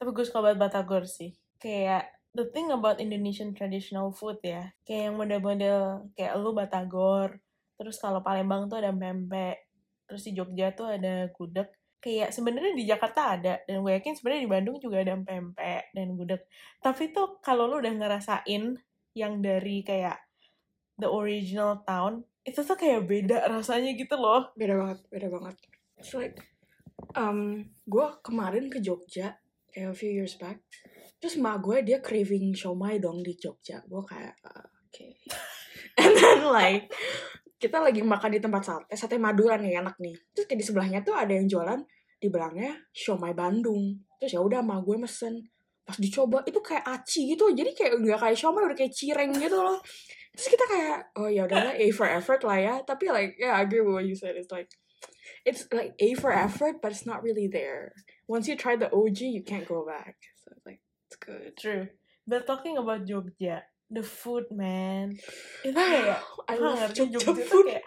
Tapi 0.00 0.10
gue 0.16 0.24
suka 0.24 0.40
banget 0.40 0.58
batagor 0.64 1.04
sih. 1.04 1.36
Kayak 1.60 2.08
the 2.34 2.50
thing 2.50 2.74
about 2.74 2.98
Indonesian 2.98 3.54
traditional 3.54 4.10
food 4.10 4.42
ya, 4.42 4.74
kayak 4.82 5.10
yang 5.10 5.16
model-model 5.16 6.10
kayak 6.18 6.34
lu 6.34 6.50
batagor, 6.50 7.38
terus 7.78 7.96
kalau 8.02 8.20
Palembang 8.20 8.66
tuh 8.66 8.82
ada 8.82 8.90
pempek, 8.90 9.70
terus 10.10 10.26
di 10.26 10.34
Jogja 10.34 10.74
tuh 10.74 10.98
ada 10.98 11.30
gudeg. 11.30 11.70
Kayak 12.02 12.36
sebenarnya 12.36 12.76
di 12.76 12.84
Jakarta 12.84 13.32
ada 13.32 13.64
dan 13.64 13.80
gue 13.80 13.92
yakin 13.96 14.12
sebenarnya 14.12 14.42
di 14.44 14.50
Bandung 14.50 14.76
juga 14.76 15.00
ada 15.00 15.16
pempek 15.16 15.94
dan 15.96 16.06
gudeg. 16.18 16.42
Tapi 16.82 17.14
tuh 17.14 17.40
kalau 17.40 17.64
lu 17.64 17.80
udah 17.80 17.94
ngerasain 17.96 18.76
yang 19.16 19.32
dari 19.40 19.80
kayak 19.80 20.20
the 21.00 21.08
original 21.08 21.80
town, 21.86 22.26
itu 22.44 22.60
tuh 22.60 22.76
kayak 22.76 23.08
beda 23.08 23.48
rasanya 23.48 23.96
gitu 23.96 24.20
loh. 24.20 24.52
Beda 24.52 24.76
banget, 24.76 24.98
beda 25.08 25.28
banget. 25.32 25.56
It's 25.96 26.12
like, 26.12 26.36
um, 27.16 27.72
gue 27.88 28.06
kemarin 28.20 28.68
ke 28.68 28.84
Jogja, 28.84 29.38
kayak 29.74 29.90
a 29.90 29.96
few 29.98 30.14
years 30.14 30.38
back, 30.38 30.62
terus 31.18 31.34
emak 31.34 31.58
gue 31.58 31.82
dia 31.82 31.98
craving 31.98 32.54
siomay 32.54 33.02
dong 33.02 33.26
di 33.26 33.34
Jogja. 33.34 33.82
Gue 33.82 34.06
kayak, 34.06 34.38
uh, 34.46 34.66
oke. 34.70 35.06
And 36.00 36.14
then 36.14 36.46
like, 36.46 36.94
kita 37.58 37.82
lagi 37.82 38.06
makan 38.06 38.38
di 38.38 38.40
tempat 38.40 38.62
sate, 38.62 38.94
sate 38.94 39.18
Madura 39.18 39.58
nih 39.58 39.82
enak 39.82 39.98
nih. 39.98 40.14
Terus 40.30 40.46
kayak 40.46 40.58
di 40.62 40.66
sebelahnya 40.66 41.00
tuh 41.02 41.18
ada 41.18 41.34
yang 41.34 41.50
jualan, 41.50 41.82
di 42.22 42.28
belakangnya 42.30 42.78
siomay 42.94 43.34
Bandung. 43.34 43.98
Terus 44.22 44.38
ya 44.38 44.40
udah 44.40 44.62
emak 44.62 44.80
gue 44.86 44.96
mesen. 44.96 45.34
Pas 45.84 46.00
dicoba, 46.00 46.40
itu 46.48 46.62
kayak 46.64 46.84
aci 46.86 47.36
gitu. 47.36 47.52
Jadi 47.52 47.76
kayak 47.76 48.00
udah 48.00 48.16
kayak 48.16 48.36
siomay, 48.38 48.62
udah 48.64 48.78
kayak 48.78 48.94
cireng 48.94 49.32
gitu 49.36 49.58
loh. 49.58 49.82
Terus 50.34 50.48
kita 50.50 50.64
kayak, 50.66 50.98
oh 51.20 51.28
ya 51.28 51.44
udahlah, 51.44 51.74
A 51.76 51.86
for 51.92 52.08
effort 52.08 52.40
lah 52.46 52.58
ya. 52.58 52.74
Tapi 52.86 53.10
like, 53.12 53.36
yeah, 53.36 53.58
I 53.58 53.68
agree 53.68 53.84
with 53.84 53.94
what 53.94 54.06
you 54.06 54.16
said. 54.16 54.34
It's 54.34 54.50
like, 54.50 54.68
it's 55.44 55.68
like 55.70 55.92
A 56.00 56.08
for 56.16 56.32
effort, 56.32 56.80
but 56.80 56.90
it's 56.90 57.06
not 57.06 57.20
really 57.20 57.46
there. 57.46 57.92
Once 58.26 58.48
you 58.48 58.56
try 58.56 58.76
the 58.76 58.90
OG, 58.90 59.20
you 59.20 59.42
can't 59.42 59.68
go 59.68 59.84
back. 59.84 60.16
So 60.42 60.52
it's 60.56 60.66
like, 60.66 60.80
it's 61.08 61.16
good. 61.16 61.56
True. 61.56 61.88
But 62.26 62.46
talking 62.46 62.78
about 62.80 63.04
Jogja, 63.04 63.62
the 63.90 64.02
food 64.02 64.48
man, 64.50 65.20
itu 65.66 65.76
kayak 65.76 66.20
I 66.48 66.54
love 66.56 66.92
Jogja 66.96 67.20
Jogja 67.20 67.44
food. 67.44 67.66
kayak 67.68 67.84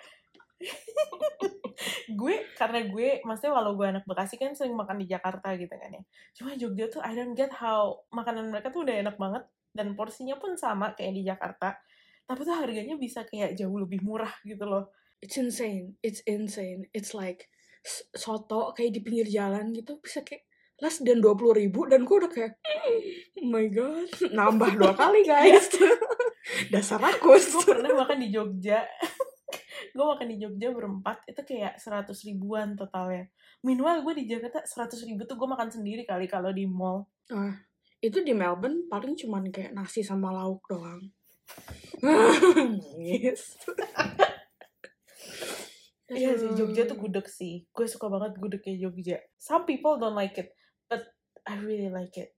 gue 2.20 2.36
karena 2.58 2.90
gue 2.90 3.22
maksudnya 3.22 3.54
walau 3.54 3.78
gue 3.78 3.86
anak 3.86 4.02
Bekasi 4.10 4.42
kan 4.42 4.58
sering 4.58 4.74
makan 4.74 4.98
di 4.98 5.06
Jakarta 5.06 5.54
gitu 5.54 5.70
kan 5.70 5.94
ya 5.94 6.02
cuma 6.34 6.58
Jogja 6.58 6.90
tuh 6.90 7.06
I 7.06 7.14
don't 7.14 7.38
get 7.38 7.54
how 7.54 8.02
makanan 8.10 8.50
mereka 8.50 8.74
tuh 8.74 8.82
udah 8.82 9.06
enak 9.06 9.22
banget 9.22 9.46
dan 9.78 9.94
porsinya 9.94 10.34
pun 10.42 10.58
sama 10.58 10.98
kayak 10.98 11.14
di 11.14 11.22
Jakarta 11.30 11.78
tapi 12.26 12.42
tuh 12.42 12.58
harganya 12.58 12.98
bisa 12.98 13.22
kayak 13.30 13.54
jauh 13.54 13.78
lebih 13.78 14.02
murah 14.02 14.34
gitu 14.42 14.66
loh 14.66 14.90
It's 15.22 15.38
insane. 15.38 15.98
It's 16.06 16.22
insane. 16.30 16.86
It's 16.94 17.18
like 17.18 17.50
soto 18.14 18.76
kayak 18.76 18.92
di 18.96 19.00
pinggir 19.04 19.28
jalan 19.30 19.72
gitu 19.72 20.00
bisa 20.04 20.22
kayak 20.26 20.48
less 20.78 21.02
dan 21.02 21.18
dua 21.18 21.34
puluh 21.34 21.58
ribu 21.58 21.90
dan 21.90 22.06
gue 22.06 22.16
udah 22.16 22.32
kayak 22.32 22.54
oh 23.42 23.48
my 23.50 23.66
god. 23.70 24.10
Nambah 24.38 24.78
dua 24.78 24.94
kali 24.94 25.26
guys. 25.26 25.74
Dasar 26.74 27.02
rakus. 27.02 27.50
Gue 27.54 27.76
pernah 27.76 27.92
makan 27.98 28.18
di 28.24 28.30
Jogja. 28.34 28.86
Gue 29.96 30.06
makan 30.06 30.30
di 30.30 30.38
Jogja 30.38 30.70
berempat 30.70 31.26
itu 31.26 31.42
kayak 31.42 31.82
seratus 31.82 32.22
ribuan 32.22 32.78
totalnya. 32.78 33.26
Minimal 33.66 34.06
gue 34.06 34.14
di 34.22 34.24
Jakarta 34.30 34.62
seratus 34.62 35.02
ribu 35.02 35.26
tuh 35.26 35.34
gue 35.34 35.50
makan 35.50 35.74
sendiri 35.74 36.06
kali 36.06 36.30
kalau 36.30 36.54
di 36.54 36.70
mall. 36.70 37.10
Ah, 37.34 37.58
itu 37.98 38.22
di 38.22 38.38
Melbourne 38.38 38.86
paling 38.86 39.18
cuman 39.18 39.50
kayak 39.50 39.74
nasi 39.74 40.06
sama 40.06 40.30
lauk 40.30 40.62
doang. 40.70 41.02
Yes 43.02 43.58
Iya 46.08 46.40
sih, 46.40 46.52
Jogja 46.56 46.88
tuh 46.88 46.96
gudeg 46.96 47.28
sih. 47.28 47.68
Gue 47.76 47.84
suka 47.84 48.08
banget 48.08 48.40
gudegnya 48.40 48.88
Jogja. 48.88 49.18
Some 49.36 49.68
people 49.68 50.00
don't 50.00 50.16
like 50.16 50.40
it, 50.40 50.56
but 50.88 51.04
I 51.44 51.60
really 51.60 51.92
like 51.92 52.16
it. 52.16 52.32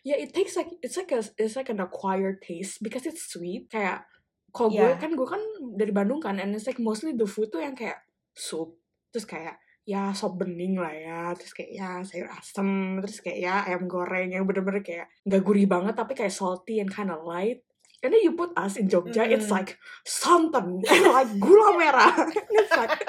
Yeah, 0.00 0.16
it 0.16 0.32
takes 0.32 0.56
like 0.56 0.72
it's 0.80 0.96
like 0.96 1.12
a 1.12 1.20
it's 1.36 1.60
like 1.60 1.68
an 1.68 1.84
acquired 1.84 2.40
taste 2.40 2.80
because 2.80 3.04
it's 3.04 3.28
sweet. 3.28 3.68
Kayak 3.68 4.08
kalau 4.54 4.72
gue 4.72 4.80
Yeah. 4.80 4.96
kan 4.96 5.12
gue 5.12 5.28
kan 5.28 5.42
dari 5.76 5.92
Bandung 5.92 6.24
kan, 6.24 6.40
and 6.40 6.56
it's 6.56 6.64
like 6.64 6.80
mostly 6.80 7.12
the 7.12 7.28
food 7.28 7.52
tuh 7.52 7.60
yang 7.60 7.76
kayak 7.76 8.00
sup, 8.32 8.72
terus 9.12 9.28
kayak 9.28 9.60
ya 9.84 10.16
sop 10.16 10.40
bening 10.40 10.80
lah 10.80 10.94
ya, 10.94 11.20
terus 11.36 11.52
kayak 11.52 11.70
ya 11.76 12.00
sayur 12.00 12.30
asem, 12.32 12.96
terus 13.04 13.20
kayak 13.20 13.38
ya 13.44 13.54
ayam 13.68 13.84
goreng 13.84 14.32
yang 14.32 14.48
bener-bener 14.48 14.80
kayak 14.80 15.12
nggak 15.28 15.42
gurih 15.44 15.68
banget 15.68 15.92
tapi 15.92 16.16
kayak 16.16 16.32
salty 16.32 16.80
and 16.80 16.88
kind 16.88 17.12
of 17.12 17.20
light. 17.28 17.60
And 18.04 18.12
then 18.12 18.20
you 18.20 18.36
put 18.36 18.52
us 18.52 18.76
in 18.76 18.92
Jogja, 18.92 19.24
it's 19.24 19.48
Mm. 19.48 19.56
like 19.56 19.80
santan 20.04 20.84
and 20.84 21.04
like 21.16 21.32
gula 21.40 21.72
merah. 21.80 22.12
it's 22.60 22.74
like 22.76 23.00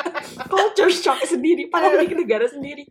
culture 0.47 0.87
shock 0.87 1.19
sendiri, 1.27 1.67
padahal 1.67 2.07
di 2.07 2.15
negara 2.15 2.47
sendiri. 2.47 2.87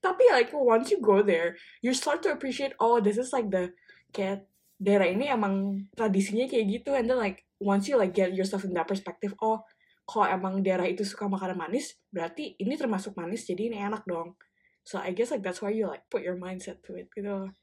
Tapi 0.00 0.24
like 0.32 0.50
once 0.56 0.88
you 0.90 0.98
go 0.98 1.20
there, 1.20 1.60
you 1.84 1.92
start 1.92 2.24
to 2.24 2.32
appreciate 2.32 2.72
oh 2.80 2.98
this 2.98 3.20
is 3.20 3.30
like 3.36 3.52
the 3.52 3.70
kayak 4.10 4.48
daerah 4.82 5.06
ini 5.06 5.30
emang 5.30 5.86
tradisinya 5.94 6.48
kayak 6.50 6.66
gitu 6.82 6.90
and 6.96 7.06
then 7.06 7.14
like 7.14 7.46
once 7.62 7.86
you 7.86 7.94
like 7.94 8.10
get 8.10 8.34
yourself 8.34 8.66
in 8.66 8.74
that 8.74 8.88
perspective 8.88 9.30
oh 9.38 9.62
kalau 10.02 10.26
emang 10.26 10.58
daerah 10.58 10.90
itu 10.90 11.06
suka 11.06 11.30
makanan 11.30 11.54
manis 11.54 11.94
berarti 12.10 12.58
ini 12.58 12.74
termasuk 12.74 13.14
manis 13.14 13.46
jadi 13.46 13.70
ini 13.70 13.78
enak 13.78 14.02
dong 14.02 14.34
so 14.82 14.98
I 14.98 15.14
guess 15.14 15.30
like 15.30 15.46
that's 15.46 15.62
why 15.62 15.70
you 15.70 15.86
like 15.86 16.02
put 16.10 16.26
your 16.26 16.34
mindset 16.34 16.82
to 16.90 16.98
it 16.98 17.06
gitu 17.14 17.30
loh. 17.30 17.46
But 17.46 17.61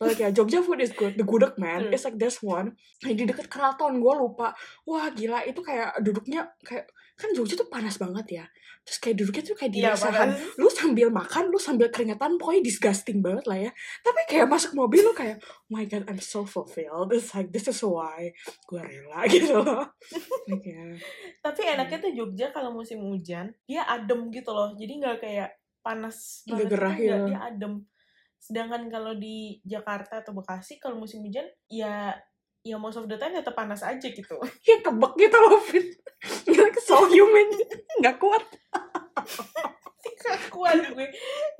like 0.00 0.20
ya 0.20 0.28
Jogja 0.32 0.60
food 0.60 0.80
is 0.80 0.92
good 0.92 1.16
the 1.16 1.24
gudeg 1.24 1.56
man 1.56 1.88
True. 1.88 1.92
it's 1.92 2.04
like 2.04 2.16
there's 2.16 2.40
one 2.40 2.76
di 3.00 3.12
deket 3.16 3.48
keraton 3.48 4.00
gue 4.00 4.14
lupa 4.16 4.52
wah 4.84 5.08
gila 5.10 5.44
itu 5.44 5.60
kayak 5.60 6.00
duduknya 6.00 6.48
kayak 6.60 6.88
kan 7.16 7.32
Jogja 7.32 7.56
tuh 7.56 7.68
panas 7.72 7.96
banget 7.96 8.44
ya 8.44 8.46
terus 8.84 9.00
kayak 9.00 9.16
duduknya 9.18 9.42
tuh 9.42 9.56
kayak 9.56 9.72
di 9.72 9.80
Iya, 9.82 9.96
lesehan 9.96 10.30
panas. 10.36 10.60
lu 10.60 10.68
sambil 10.68 11.08
makan 11.08 11.44
lu 11.48 11.58
sambil 11.58 11.88
keringetan 11.88 12.36
pokoknya 12.36 12.62
disgusting 12.62 13.18
banget 13.24 13.44
lah 13.48 13.58
ya 13.58 13.70
tapi 14.04 14.20
kayak 14.28 14.46
masuk 14.46 14.76
mobil 14.76 15.00
lu 15.00 15.16
kayak 15.16 15.40
oh 15.40 15.72
my 15.72 15.88
god 15.88 16.04
I'm 16.06 16.20
so 16.20 16.44
fulfilled 16.44 17.10
it's 17.16 17.32
like 17.32 17.50
this 17.50 17.66
is 17.66 17.80
why 17.80 18.30
gue 18.68 18.78
rela 18.78 19.24
gitu 19.32 19.64
loh 19.64 19.90
like, 20.46 20.62
ya. 20.62 20.92
Tapi 21.40 21.62
enaknya 21.72 21.98
tuh 21.98 22.12
Jogja 22.12 22.50
kalau 22.50 22.74
musim 22.74 22.98
hujan, 23.02 23.54
dia 23.66 23.86
adem 23.86 24.30
gitu 24.34 24.50
loh. 24.50 24.74
Jadi 24.74 24.98
nggak 24.98 25.16
kayak 25.22 25.50
panas 25.78 26.42
banget 26.42 26.66
gerah 26.74 26.94
ya. 26.98 27.16
dia 27.22 27.38
adem. 27.46 27.86
Sedangkan 28.38 28.86
kalau 28.92 29.16
di 29.16 29.58
Jakarta 29.66 30.22
atau 30.22 30.36
Bekasi 30.36 30.78
kalau 30.78 31.00
musim 31.00 31.24
hujan 31.24 31.46
ya 31.66 32.14
ya 32.66 32.76
most 32.82 32.98
of 32.98 33.06
the 33.06 33.14
time 33.14 33.34
tetap 33.34 33.54
panas 33.54 33.82
aja 33.82 34.08
gitu. 34.10 34.36
ya 34.68 34.76
kebek 34.82 35.12
gitu 35.18 35.38
loh 35.38 35.60
Fit 35.62 35.86
like 36.50 36.78
so 36.82 37.06
human 37.06 37.46
nggak 38.02 38.18
kuat 38.18 38.42
Gak 40.26 40.50
kuat 40.50 40.78
gue. 40.90 41.08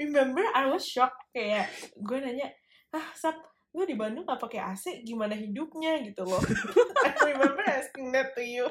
Remember 0.02 0.42
I 0.54 0.66
was 0.66 0.82
shocked 0.82 1.30
kayak 1.30 1.70
gue 1.94 2.18
nanya, 2.18 2.50
ah 2.90 3.06
Sap, 3.14 3.38
lu 3.76 3.86
di 3.86 3.94
Bandung 3.94 4.26
gak 4.26 4.42
pakai 4.42 4.74
AC 4.74 5.06
gimana 5.06 5.38
hidupnya 5.38 6.02
gitu 6.02 6.26
loh. 6.26 6.42
I 7.06 7.10
remember 7.30 7.62
asking 7.62 8.10
that 8.10 8.34
to 8.34 8.42
you. 8.42 8.66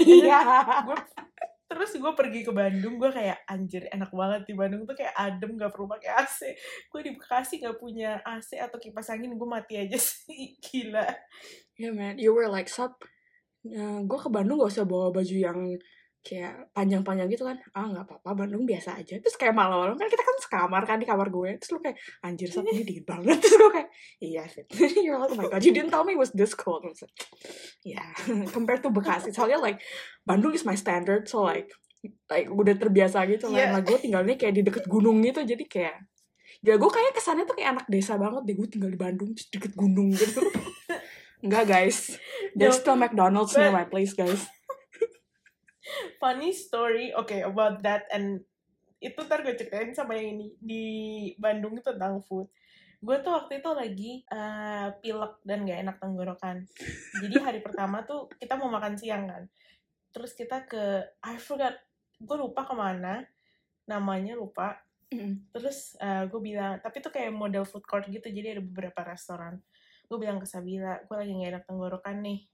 iya 0.00 0.40
gue 0.86 0.98
terus 1.66 1.98
gue 1.98 2.12
pergi 2.14 2.46
ke 2.46 2.54
Bandung 2.54 2.94
gue 2.94 3.10
kayak 3.10 3.42
anjir 3.50 3.90
enak 3.90 4.14
banget 4.14 4.46
di 4.46 4.54
Bandung 4.54 4.86
tuh 4.86 4.94
kayak 4.94 5.14
adem 5.18 5.58
gak 5.58 5.74
perlu 5.74 5.90
pakai 5.90 6.10
AC 6.14 6.38
gue 6.94 7.00
di 7.02 7.10
Bekasi 7.18 7.58
gak 7.58 7.76
punya 7.82 8.22
AC 8.22 8.54
atau 8.54 8.78
kipas 8.78 9.10
angin 9.10 9.34
gue 9.34 9.48
mati 9.50 9.74
aja 9.74 9.98
sih 10.08 10.54
gila. 10.62 11.10
Yeah 11.74 11.90
man. 11.90 12.22
You 12.22 12.32
were 12.32 12.46
like 12.46 12.70
sub 12.70 12.94
gue 14.06 14.18
ke 14.22 14.30
Bandung 14.30 14.62
gak 14.62 14.70
usah 14.70 14.86
bawa 14.86 15.10
baju 15.10 15.34
yang 15.34 15.58
kayak 16.26 16.74
panjang-panjang 16.74 17.30
gitu 17.30 17.46
kan 17.46 17.54
ah 17.70 17.86
nggak 17.86 18.02
apa-apa 18.02 18.30
Bandung 18.34 18.66
biasa 18.66 18.98
aja. 18.98 19.14
Terus 19.22 19.38
kayak 19.38 19.54
malam-malam 19.54 19.94
kan 19.94 20.10
kita 20.10 20.26
kan 20.26 20.36
sekamar 20.42 20.82
kan 20.82 20.98
di 20.98 21.06
kamar 21.06 21.30
gue 21.30 21.54
terus 21.62 21.70
lu 21.70 21.78
kayak 21.78 21.94
anjir 22.26 22.50
sab 22.50 22.66
ini 22.66 22.82
dingin 22.82 23.06
banget. 23.06 23.38
Terus 23.46 23.54
gue 23.54 23.70
kayak 23.70 23.90
iya 24.18 24.42
Fit 24.50 24.66
you're 24.98 25.22
like 25.22 25.30
oh 25.30 25.38
my 25.38 25.46
god 25.46 25.62
you 25.62 25.70
didn't 25.70 25.94
tell 25.94 26.02
me 26.02 26.18
it 26.18 26.20
was 26.20 26.34
this 26.34 26.58
cold. 26.58 26.82
Was 26.82 26.98
like, 27.06 27.14
yeah 27.86 28.10
compared 28.54 28.82
to 28.82 28.90
Bekasi. 28.90 29.30
Soalnya 29.30 29.62
like 29.62 29.78
Bandung 30.26 30.50
is 30.50 30.66
my 30.66 30.74
standard 30.74 31.30
so 31.30 31.46
like 31.46 31.70
like 32.26 32.50
udah 32.50 32.74
terbiasa 32.74 33.22
gitu 33.30 33.46
lah. 33.46 33.78
Iya. 33.78 33.86
Gue 33.86 33.98
tinggalnya 34.02 34.34
kayak 34.34 34.54
di 34.58 34.62
deket 34.66 34.90
gunung 34.90 35.22
gitu 35.22 35.46
jadi 35.46 35.62
kayak 35.62 35.96
ya 36.66 36.74
gue 36.74 36.90
kayak 36.90 37.14
kesannya 37.14 37.46
tuh 37.46 37.54
kayak 37.54 37.78
anak 37.78 37.86
desa 37.86 38.18
banget 38.18 38.42
deh 38.42 38.54
gue 38.58 38.66
tinggal 38.66 38.90
di 38.90 38.98
Bandung 38.98 39.30
terus 39.30 39.46
deket 39.54 39.78
gunung 39.78 40.10
gitu. 40.10 40.42
Enggak 41.46 41.70
guys. 41.70 42.18
There's 42.58 42.82
No, 42.82 42.82
still 42.82 42.98
McDonald's 42.98 43.54
near 43.54 43.70
my 43.70 43.86
place 43.86 44.16
guys 44.16 44.55
funny 46.18 46.50
story 46.52 47.14
okay 47.14 47.46
about 47.46 47.82
that 47.82 48.06
and 48.10 48.42
itu 48.96 49.18
ntar 49.28 49.44
gue 49.44 49.54
ceritain 49.54 49.92
sama 49.92 50.16
yang 50.16 50.40
ini 50.40 50.48
di 50.56 50.84
Bandung 51.36 51.76
itu 51.76 51.92
tentang 51.92 52.24
food. 52.24 52.48
Gue 53.04 53.20
tuh 53.20 53.36
waktu 53.36 53.60
itu 53.60 53.70
lagi 53.76 54.12
eh, 54.24 54.88
pilek 55.04 55.44
dan 55.44 55.68
gak 55.68 55.80
enak 55.84 55.96
tenggorokan. 56.00 56.56
Jadi 57.20 57.34
hari 57.38 57.60
pertama 57.60 58.02
tuh 58.08 58.32
kita 58.40 58.56
mau 58.56 58.72
makan 58.72 58.96
siang 58.96 59.28
kan. 59.28 59.44
Terus 60.16 60.32
kita 60.32 60.64
ke 60.64 61.04
I 61.20 61.36
forgot 61.36 61.76
gue 62.16 62.36
lupa 62.40 62.64
ke 62.64 62.74
mana 62.74 63.24
namanya 63.86 64.34
lupa. 64.34 64.80
Mm. 65.06 65.54
terus 65.54 65.94
gue 66.02 66.40
bilang 66.42 66.82
tapi 66.82 66.98
tuh 66.98 67.14
kayak 67.14 67.30
model 67.30 67.62
food 67.62 67.86
court 67.86 68.10
gitu 68.10 68.26
jadi 68.26 68.58
ada 68.58 68.62
beberapa 68.64 69.06
restoran. 69.06 69.60
Gue 70.10 70.18
bilang 70.18 70.42
ke 70.42 70.48
Sabila 70.48 70.98
gue 71.04 71.14
lagi 71.14 71.30
gak 71.36 71.50
enak 71.52 71.64
tenggorokan 71.68 72.16
nih. 72.24 72.48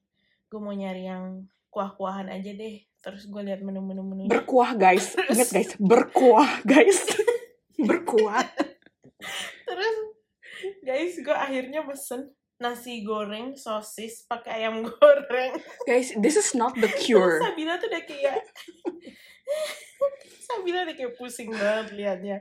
Gue 0.51 0.61
mau 0.61 0.75
nyari 0.75 1.07
yang 1.09 1.49
kuah-kuahan 1.73 2.29
aja 2.29 2.53
deh. 2.53 2.85
Terus 3.03 3.27
gue 3.27 3.43
lihat 3.43 3.65
menu-menu 3.65 4.05
menunya 4.05 4.31
Berkuah 4.31 4.77
guys. 4.77 5.17
Ingat 5.33 5.49
guys. 5.51 5.71
Berkuah 5.81 6.63
guys. 6.63 7.01
Berkuah. 7.89 8.45
Terus 9.67 9.97
guys 10.85 11.17
gue 11.17 11.33
akhirnya 11.35 11.83
pesen 11.89 12.31
nasi 12.63 13.03
goreng 13.03 13.59
sosis 13.59 14.29
pakai 14.29 14.63
ayam 14.63 14.85
goreng. 14.93 15.59
Guys 15.89 16.15
this 16.21 16.37
is 16.37 16.53
not 16.53 16.77
the 16.77 16.87
terus 16.87 17.01
cure. 17.09 17.41
Sabila 17.41 17.81
tuh 17.81 17.89
udah 17.91 18.03
kayak 18.05 18.39
Sabila 20.45 20.79
udah 20.87 20.95
kayak 20.95 21.13
pusing 21.17 21.51
banget 21.51 21.97
liatnya. 21.97 22.37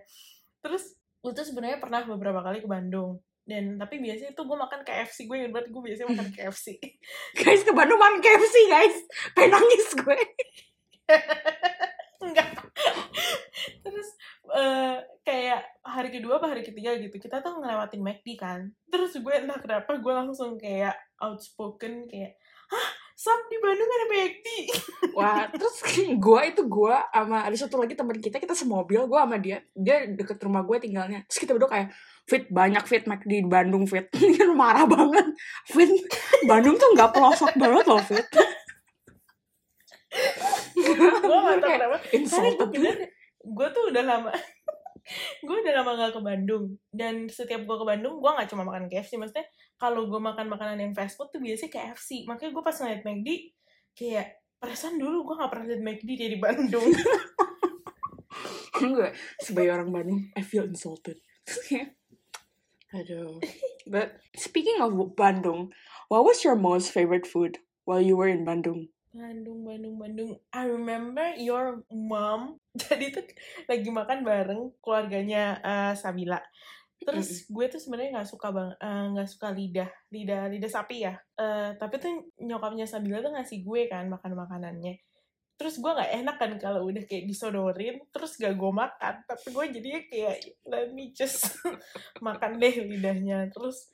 Terus 0.61 0.93
gue 1.23 1.31
tuh 1.31 1.47
sebenarnya 1.47 1.79
pernah 1.79 2.03
beberapa 2.05 2.43
kali 2.43 2.61
ke 2.61 2.69
Bandung 2.69 3.23
dan 3.51 3.75
tapi 3.75 3.99
biasanya 3.99 4.31
tuh 4.31 4.47
gue 4.47 4.55
makan 4.55 4.87
KFC 4.87 5.27
gue 5.27 5.35
ingat 5.35 5.51
banget 5.51 5.67
gue 5.75 5.81
biasanya 5.83 6.07
makan 6.15 6.29
KFC 6.39 6.79
Guys 7.35 7.61
ke 7.67 7.71
Bandung 7.75 7.99
makan 7.99 8.23
KFC 8.23 8.55
guys. 8.71 8.97
Pengen 9.35 9.59
nangis 9.59 9.87
gue. 9.91 10.19
Enggak. 12.23 12.49
Terus 13.81 14.09
eh, 14.55 14.97
kayak 15.25 15.61
hari 15.83 16.09
kedua 16.13 16.39
apa 16.39 16.47
hari 16.53 16.63
ketiga 16.63 16.95
gitu 16.95 17.17
kita 17.17 17.43
tuh 17.43 17.59
ngelewatin 17.59 17.99
McD 17.99 18.27
kan. 18.39 18.71
Terus 18.87 19.17
gue 19.19 19.33
entah 19.33 19.59
kenapa 19.59 19.97
gue 19.99 20.13
langsung 20.13 20.55
kayak 20.55 20.95
outspoken 21.19 22.07
kayak 22.07 22.37
hah 22.71 22.89
Sam 23.21 23.37
di 23.53 23.57
Bandung 23.61 23.85
ada 23.85 24.05
McD 24.09 24.47
Wah 25.17 25.45
terus 25.53 25.77
gue 26.25 26.41
itu 26.49 26.61
gue 26.65 26.95
sama 27.13 27.45
ada 27.45 27.53
satu 27.53 27.77
lagi 27.77 27.93
teman 27.93 28.17
kita 28.17 28.41
kita 28.41 28.57
semobil 28.57 29.05
gue 29.05 29.19
sama 29.21 29.37
dia 29.37 29.61
dia 29.77 30.09
deket 30.09 30.41
rumah 30.41 30.65
gue 30.65 30.81
tinggalnya. 30.81 31.21
Terus 31.29 31.39
kita 31.45 31.53
berdua 31.53 31.69
kayak 31.69 31.87
fit 32.25 32.49
banyak 32.49 32.81
fit 32.89 33.05
Mac 33.05 33.21
di 33.21 33.45
Bandung 33.45 33.85
fit. 33.85 34.09
Dia 34.33 34.49
marah 34.49 34.89
banget. 34.89 35.37
Fit 35.69 35.91
Bandung 36.49 36.81
tuh 36.81 36.89
nggak 36.97 37.13
pelosok 37.13 37.53
banget 37.61 37.85
loh 37.85 38.01
fit. 38.01 38.25
Gue 40.81 41.37
gak 41.45 41.57
tau 41.61 41.69
kenapa. 41.69 41.97
Insulted. 42.17 42.97
gue 43.41 43.67
tuh 43.73 43.83
udah 43.89 44.03
lama 44.05 44.29
gue 45.45 45.55
udah 45.65 45.73
lama 45.81 45.91
gak 45.97 46.13
ke 46.17 46.21
Bandung 46.21 46.65
dan 46.93 47.25
setiap 47.27 47.65
gue 47.65 47.77
ke 47.77 47.85
Bandung 47.85 48.21
gue 48.21 48.31
gak 48.31 48.49
cuma 48.49 48.63
makan 48.63 48.87
KFC 48.87 49.17
maksudnya 49.17 49.45
kalau 49.75 50.05
gue 50.07 50.21
makan 50.21 50.47
makanan 50.47 50.77
yang 50.77 50.93
fast 50.93 51.17
food 51.17 51.33
tuh 51.33 51.41
biasanya 51.41 51.71
KFC 51.73 52.29
makanya 52.29 52.51
gue 52.53 52.63
pas 52.63 52.75
ngeliat 52.77 53.01
McD 53.01 53.29
kayak 53.97 54.27
perasaan 54.61 54.95
dulu 55.01 55.33
gue 55.33 55.35
gak 55.41 55.51
pernah 55.51 55.65
liat 55.73 55.83
McD 55.83 56.09
dia 56.15 56.29
di 56.29 56.39
Bandung 56.39 56.85
Enggak, 58.81 59.13
sebagai 59.37 59.77
orang 59.77 59.93
Bandung, 59.93 60.21
I 60.33 60.41
feel 60.41 60.65
insulted. 60.65 61.21
Aduh. 62.97 63.37
But 63.85 64.17
speaking 64.33 64.81
of 64.81 64.97
Bandung, 65.13 65.69
what 66.09 66.25
was 66.25 66.41
your 66.41 66.57
most 66.57 66.89
favorite 66.89 67.29
food 67.29 67.61
while 67.85 68.01
you 68.01 68.17
were 68.17 68.27
in 68.27 68.41
Bandung? 68.41 68.89
Bandung, 69.11 69.67
Bandung, 69.67 69.95
Bandung. 69.99 70.31
I 70.55 70.63
remember 70.71 71.35
your 71.35 71.83
mom. 71.91 72.55
Jadi 72.81 73.11
tuh 73.11 73.27
lagi 73.67 73.89
makan 73.91 74.23
bareng 74.23 74.61
keluarganya 74.79 75.59
eh, 75.59 75.93
Sabila. 75.99 76.39
Terus 77.01 77.49
gue 77.49 77.65
tuh 77.67 77.81
sebenarnya 77.81 78.21
nggak 78.21 78.29
suka 78.29 78.53
bang, 78.55 78.71
eh, 78.77 79.05
nggak 79.11 79.29
suka 79.29 79.51
lidah, 79.51 79.91
lidah, 80.15 80.47
lidah 80.47 80.71
sapi 80.71 81.03
ya. 81.03 81.19
Eh, 81.35 81.75
tapi 81.75 81.99
tuh 81.99 82.31
nyokapnya 82.39 82.87
Sabila 82.87 83.19
tuh 83.19 83.35
ngasih 83.35 83.59
gue 83.67 83.81
kan 83.91 84.07
makan 84.07 84.31
makanannya. 84.31 84.95
Terus 85.59 85.75
gue 85.83 85.91
nggak 85.91 86.11
enak 86.23 86.35
kan 86.39 86.51
kalau 86.57 86.87
udah 86.87 87.03
kayak 87.03 87.27
disodorin, 87.27 87.99
terus 88.15 88.39
gak 88.39 88.55
gue 88.55 88.71
makan. 88.71 89.27
Tapi 89.27 89.47
gue 89.51 89.65
jadinya 89.75 90.01
kayak 90.07 90.35
let 90.71 90.89
me 90.95 91.11
just 91.11 91.51
makan 92.25 92.63
deh 92.63 92.75
lidahnya. 92.87 93.51
Terus 93.51 93.91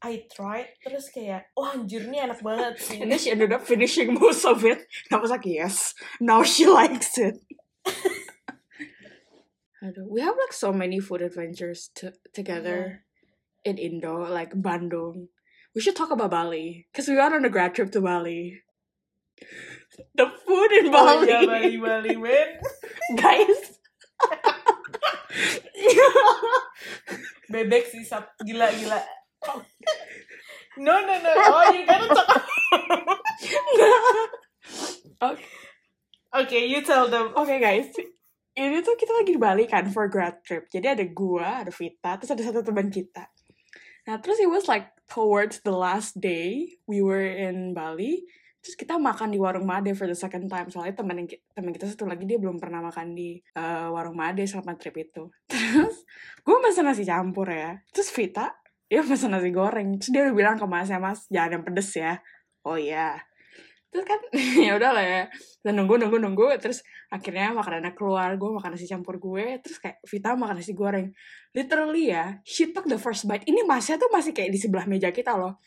I 0.00 0.24
tried, 0.32 0.80
terus 0.80 1.12
kayak, 1.12 1.52
wah 1.52 1.76
anjir 1.76 2.08
ini 2.08 2.24
enak 2.24 2.40
banget 2.40 2.80
sih. 2.80 3.04
And 3.04 3.12
then 3.12 3.20
she 3.20 3.28
ended 3.28 3.52
up 3.52 3.68
finishing 3.68 4.16
most 4.16 4.48
of 4.48 4.64
it. 4.64 4.80
And 5.12 5.14
I 5.16 5.20
was 5.20 5.28
like, 5.28 5.44
yes, 5.44 5.92
now 6.24 6.40
she 6.40 6.64
likes 6.64 7.20
it. 7.20 7.36
Aduh, 9.84 10.08
we 10.08 10.24
have 10.24 10.36
like 10.40 10.56
so 10.56 10.72
many 10.72 11.00
food 11.00 11.20
adventures 11.20 11.92
to- 12.00 12.16
together 12.32 13.04
in 13.64 13.76
Indo, 13.76 14.24
like 14.24 14.56
Bandung. 14.56 15.28
We 15.76 15.84
should 15.84 15.96
talk 15.96 16.10
about 16.10 16.32
Bali 16.32 16.88
because 16.88 17.06
we 17.08 17.16
went 17.16 17.34
on 17.36 17.44
a 17.44 17.52
grad 17.52 17.76
trip 17.76 17.92
to 17.92 18.00
Bali. 18.00 18.56
The 20.16 20.26
food 20.44 20.72
in 20.80 20.88
Oh 20.88 20.92
Bali, 20.92 21.28
iya, 21.28 21.44
Bali, 21.44 21.76
Bali, 21.76 22.16
men. 22.16 22.48
guys. 23.20 23.76
Bebek 27.52 27.84
sih. 27.88 28.04
Gila, 28.44 28.68
gila. 28.80 29.00
No, 30.80 30.96
no, 31.00 31.14
no. 31.20 31.30
Oh, 31.36 31.72
you 31.72 31.84
gotta 31.84 32.08
talk. 32.08 32.28
okay. 35.32 35.44
Okay, 36.30 36.62
you 36.70 36.80
tell 36.86 37.10
them. 37.10 37.34
Oke 37.34 37.58
guys, 37.58 37.90
ini 38.54 38.78
tuh 38.86 38.94
kita 38.94 39.10
lagi 39.18 39.34
di 39.34 39.40
Bali 39.40 39.66
kan 39.66 39.90
for 39.90 40.06
grad 40.06 40.46
trip. 40.46 40.70
Jadi 40.70 40.86
ada 40.86 41.04
gua, 41.10 41.66
ada 41.66 41.74
Vita, 41.74 42.14
terus 42.22 42.30
ada 42.30 42.42
satu 42.46 42.62
teman 42.62 42.86
kita. 42.86 43.26
Nah 44.06 44.22
terus 44.22 44.38
it 44.38 44.46
was 44.46 44.70
like 44.70 44.94
towards 45.10 45.58
the 45.66 45.74
last 45.74 46.16
day 46.22 46.78
we 46.86 47.02
were 47.02 47.26
in 47.26 47.74
Bali. 47.74 48.22
Terus 48.60 48.76
kita 48.76 49.00
makan 49.00 49.32
di 49.32 49.40
warung 49.40 49.66
Made 49.66 49.96
for 49.98 50.06
the 50.06 50.14
second 50.14 50.46
time. 50.46 50.70
Soalnya 50.70 51.02
teman 51.02 51.26
teman 51.26 51.72
kita 51.74 51.90
satu 51.90 52.06
lagi 52.06 52.28
dia 52.28 52.38
belum 52.38 52.60
pernah 52.62 52.84
makan 52.84 53.16
di 53.16 53.40
eh, 53.40 53.88
warung 53.90 54.14
Made 54.14 54.46
selama 54.46 54.78
trip 54.78 55.00
itu. 55.00 55.32
Terus 55.50 56.06
gue 56.44 56.56
pesan 56.62 56.86
nasi 56.86 57.02
campur 57.02 57.50
ya. 57.50 57.80
Terus 57.90 58.12
Vita 58.14 58.54
dia 58.90 59.06
pesan 59.06 59.30
nasi 59.30 59.54
goreng. 59.54 60.02
Terus 60.02 60.10
dia 60.10 60.20
udah 60.26 60.34
bilang 60.34 60.56
ke 60.58 60.66
masnya 60.66 60.98
mas 60.98 61.30
jangan 61.30 61.56
yang 61.56 61.64
pedes 61.64 61.94
ya. 61.94 62.18
Oh 62.66 62.74
iya. 62.74 63.22
Terus 63.94 64.02
kan 64.02 64.18
ya 64.66 64.74
udah 64.74 64.90
lah 64.90 65.04
ya. 65.06 65.22
Dan 65.62 65.78
nunggu 65.78 65.94
nunggu 66.02 66.18
nunggu 66.18 66.58
terus 66.58 66.82
akhirnya 67.10 67.54
makanannya 67.54 67.94
keluar 67.94 68.34
gue 68.34 68.50
makan 68.50 68.78
nasi 68.78 68.86
campur 68.86 69.18
gue 69.18 69.58
terus 69.62 69.82
kayak 69.82 69.98
Vita 70.06 70.38
makan 70.38 70.62
nasi 70.62 70.78
goreng 70.78 71.10
literally 71.50 72.14
ya 72.14 72.38
she 72.46 72.70
took 72.70 72.86
the 72.86 72.94
first 72.94 73.26
bite 73.26 73.42
ini 73.50 73.66
masnya 73.66 73.98
tuh 73.98 74.06
masih 74.14 74.30
kayak 74.30 74.54
di 74.54 74.58
sebelah 74.62 74.86
meja 74.86 75.10
kita 75.10 75.34
loh 75.34 75.58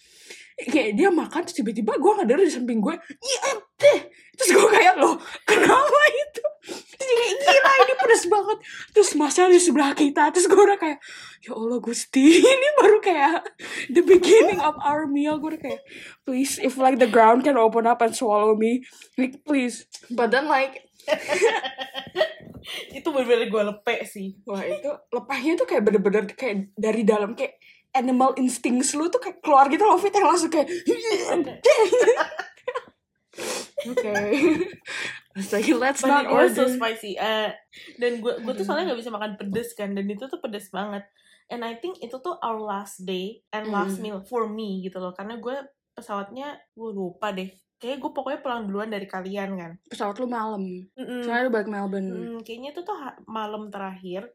kayak 0.69 0.95
dia 0.97 1.09
makan 1.09 1.41
terus 1.45 1.57
tiba-tiba 1.57 1.97
gue 1.97 2.11
nggak 2.13 2.27
dari 2.29 2.45
di 2.45 2.53
samping 2.53 2.79
gue 2.79 2.95
iya 3.21 3.57
deh 3.79 3.99
terus 4.33 4.49
gue 4.53 4.69
kayak 4.69 4.97
loh 4.97 5.17
kenapa 5.45 5.99
itu? 6.09 6.43
Terus 6.63 6.95
dia 6.95 7.15
kayak 7.19 7.35
gila 7.43 7.71
ini 7.75 7.93
pedes 7.99 8.23
banget. 8.31 8.57
Terus 8.95 9.09
masnya 9.19 9.51
di 9.51 9.59
sebelah 9.59 9.91
kita 9.91 10.31
terus 10.31 10.47
gue 10.47 10.57
udah 10.57 10.79
kayak 10.79 10.99
ya 11.43 11.51
Allah 11.53 11.79
Gusti 11.83 12.23
ini 12.55 12.67
baru 12.79 12.97
kayak 13.03 13.43
the 13.91 14.01
beginning 14.01 14.63
of 14.63 14.73
our 14.79 15.05
meal. 15.05 15.37
Gue 15.37 15.53
udah 15.57 15.61
kayak 15.61 15.81
please 16.23 16.57
if 16.63 16.79
like 16.79 16.97
the 16.97 17.09
ground 17.09 17.43
can 17.43 17.59
open 17.59 17.85
up 17.85 17.99
and 17.99 18.15
swallow 18.15 18.55
me 18.55 18.87
like 19.19 19.43
please. 19.43 19.85
But 20.07 20.31
then 20.31 20.47
like 20.47 20.87
Itu 22.95 23.11
bener-bener 23.11 23.51
gue 23.51 23.63
lepek 23.75 23.99
sih. 24.07 24.39
Wah 24.47 24.63
itu 24.63 24.87
lepahnya 25.11 25.59
tuh 25.59 25.67
kayak 25.67 25.83
bener-bener 25.83 26.23
kayak 26.31 26.71
dari 26.79 27.03
dalam 27.03 27.35
kayak 27.35 27.59
animal 27.93 28.33
instincts 28.35 28.93
lu 28.93 29.07
tuh 29.07 29.21
kayak 29.21 29.39
keluar 29.39 29.69
gitu 29.69 29.85
loh 29.85 29.97
Fit 29.97 30.13
yang 30.13 30.27
langsung 30.27 30.49
kayak 30.49 30.65
Oke 33.83 34.13
Let's 35.33 35.49
like, 35.49 35.65
let's 35.73 36.01
But 36.05 36.13
not 36.13 36.25
was 36.29 36.53
so 36.53 36.69
order 36.69 36.77
spicy. 36.77 37.17
Eh, 37.17 37.49
dan 37.97 38.21
gue 38.21 38.37
gue 38.37 38.53
tuh 38.53 38.61
soalnya 38.61 38.93
gak 38.93 39.01
bisa 39.01 39.09
makan 39.09 39.33
pedes 39.33 39.73
kan. 39.73 39.89
Dan 39.97 40.05
itu 40.05 40.29
tuh 40.29 40.37
pedes 40.37 40.69
banget. 40.69 41.01
And 41.49 41.65
I 41.65 41.81
think 41.81 41.97
itu 42.05 42.21
tuh 42.21 42.37
our 42.37 42.61
last 42.61 43.01
day 43.01 43.41
and 43.49 43.73
last 43.73 43.97
Mm. 43.97 44.01
meal 44.05 44.19
for 44.21 44.45
me 44.45 44.85
gitu 44.85 45.01
loh. 45.01 45.09
Karena 45.09 45.41
gue 45.41 45.57
pesawatnya 45.97 46.61
gue 46.77 46.89
lupa 46.93 47.33
deh. 47.33 47.49
Kayaknya 47.81 47.97
gue 47.97 48.11
pokoknya 48.13 48.39
pulang 48.45 48.61
duluan 48.69 48.93
dari 48.93 49.09
kalian 49.09 49.57
kan. 49.57 49.71
Pesawat 49.89 50.21
lu 50.21 50.29
malam 50.29 50.61
Mm-mm. 50.93 51.25
Soalnya 51.25 51.49
lu 51.49 51.51
balik 51.51 51.65
Melbourne 51.67 52.09
Hmm, 52.13 52.37
kayaknya 52.45 52.69
itu 52.77 52.85
tuh 52.85 52.93
malam 53.25 53.73
terakhir. 53.73 54.29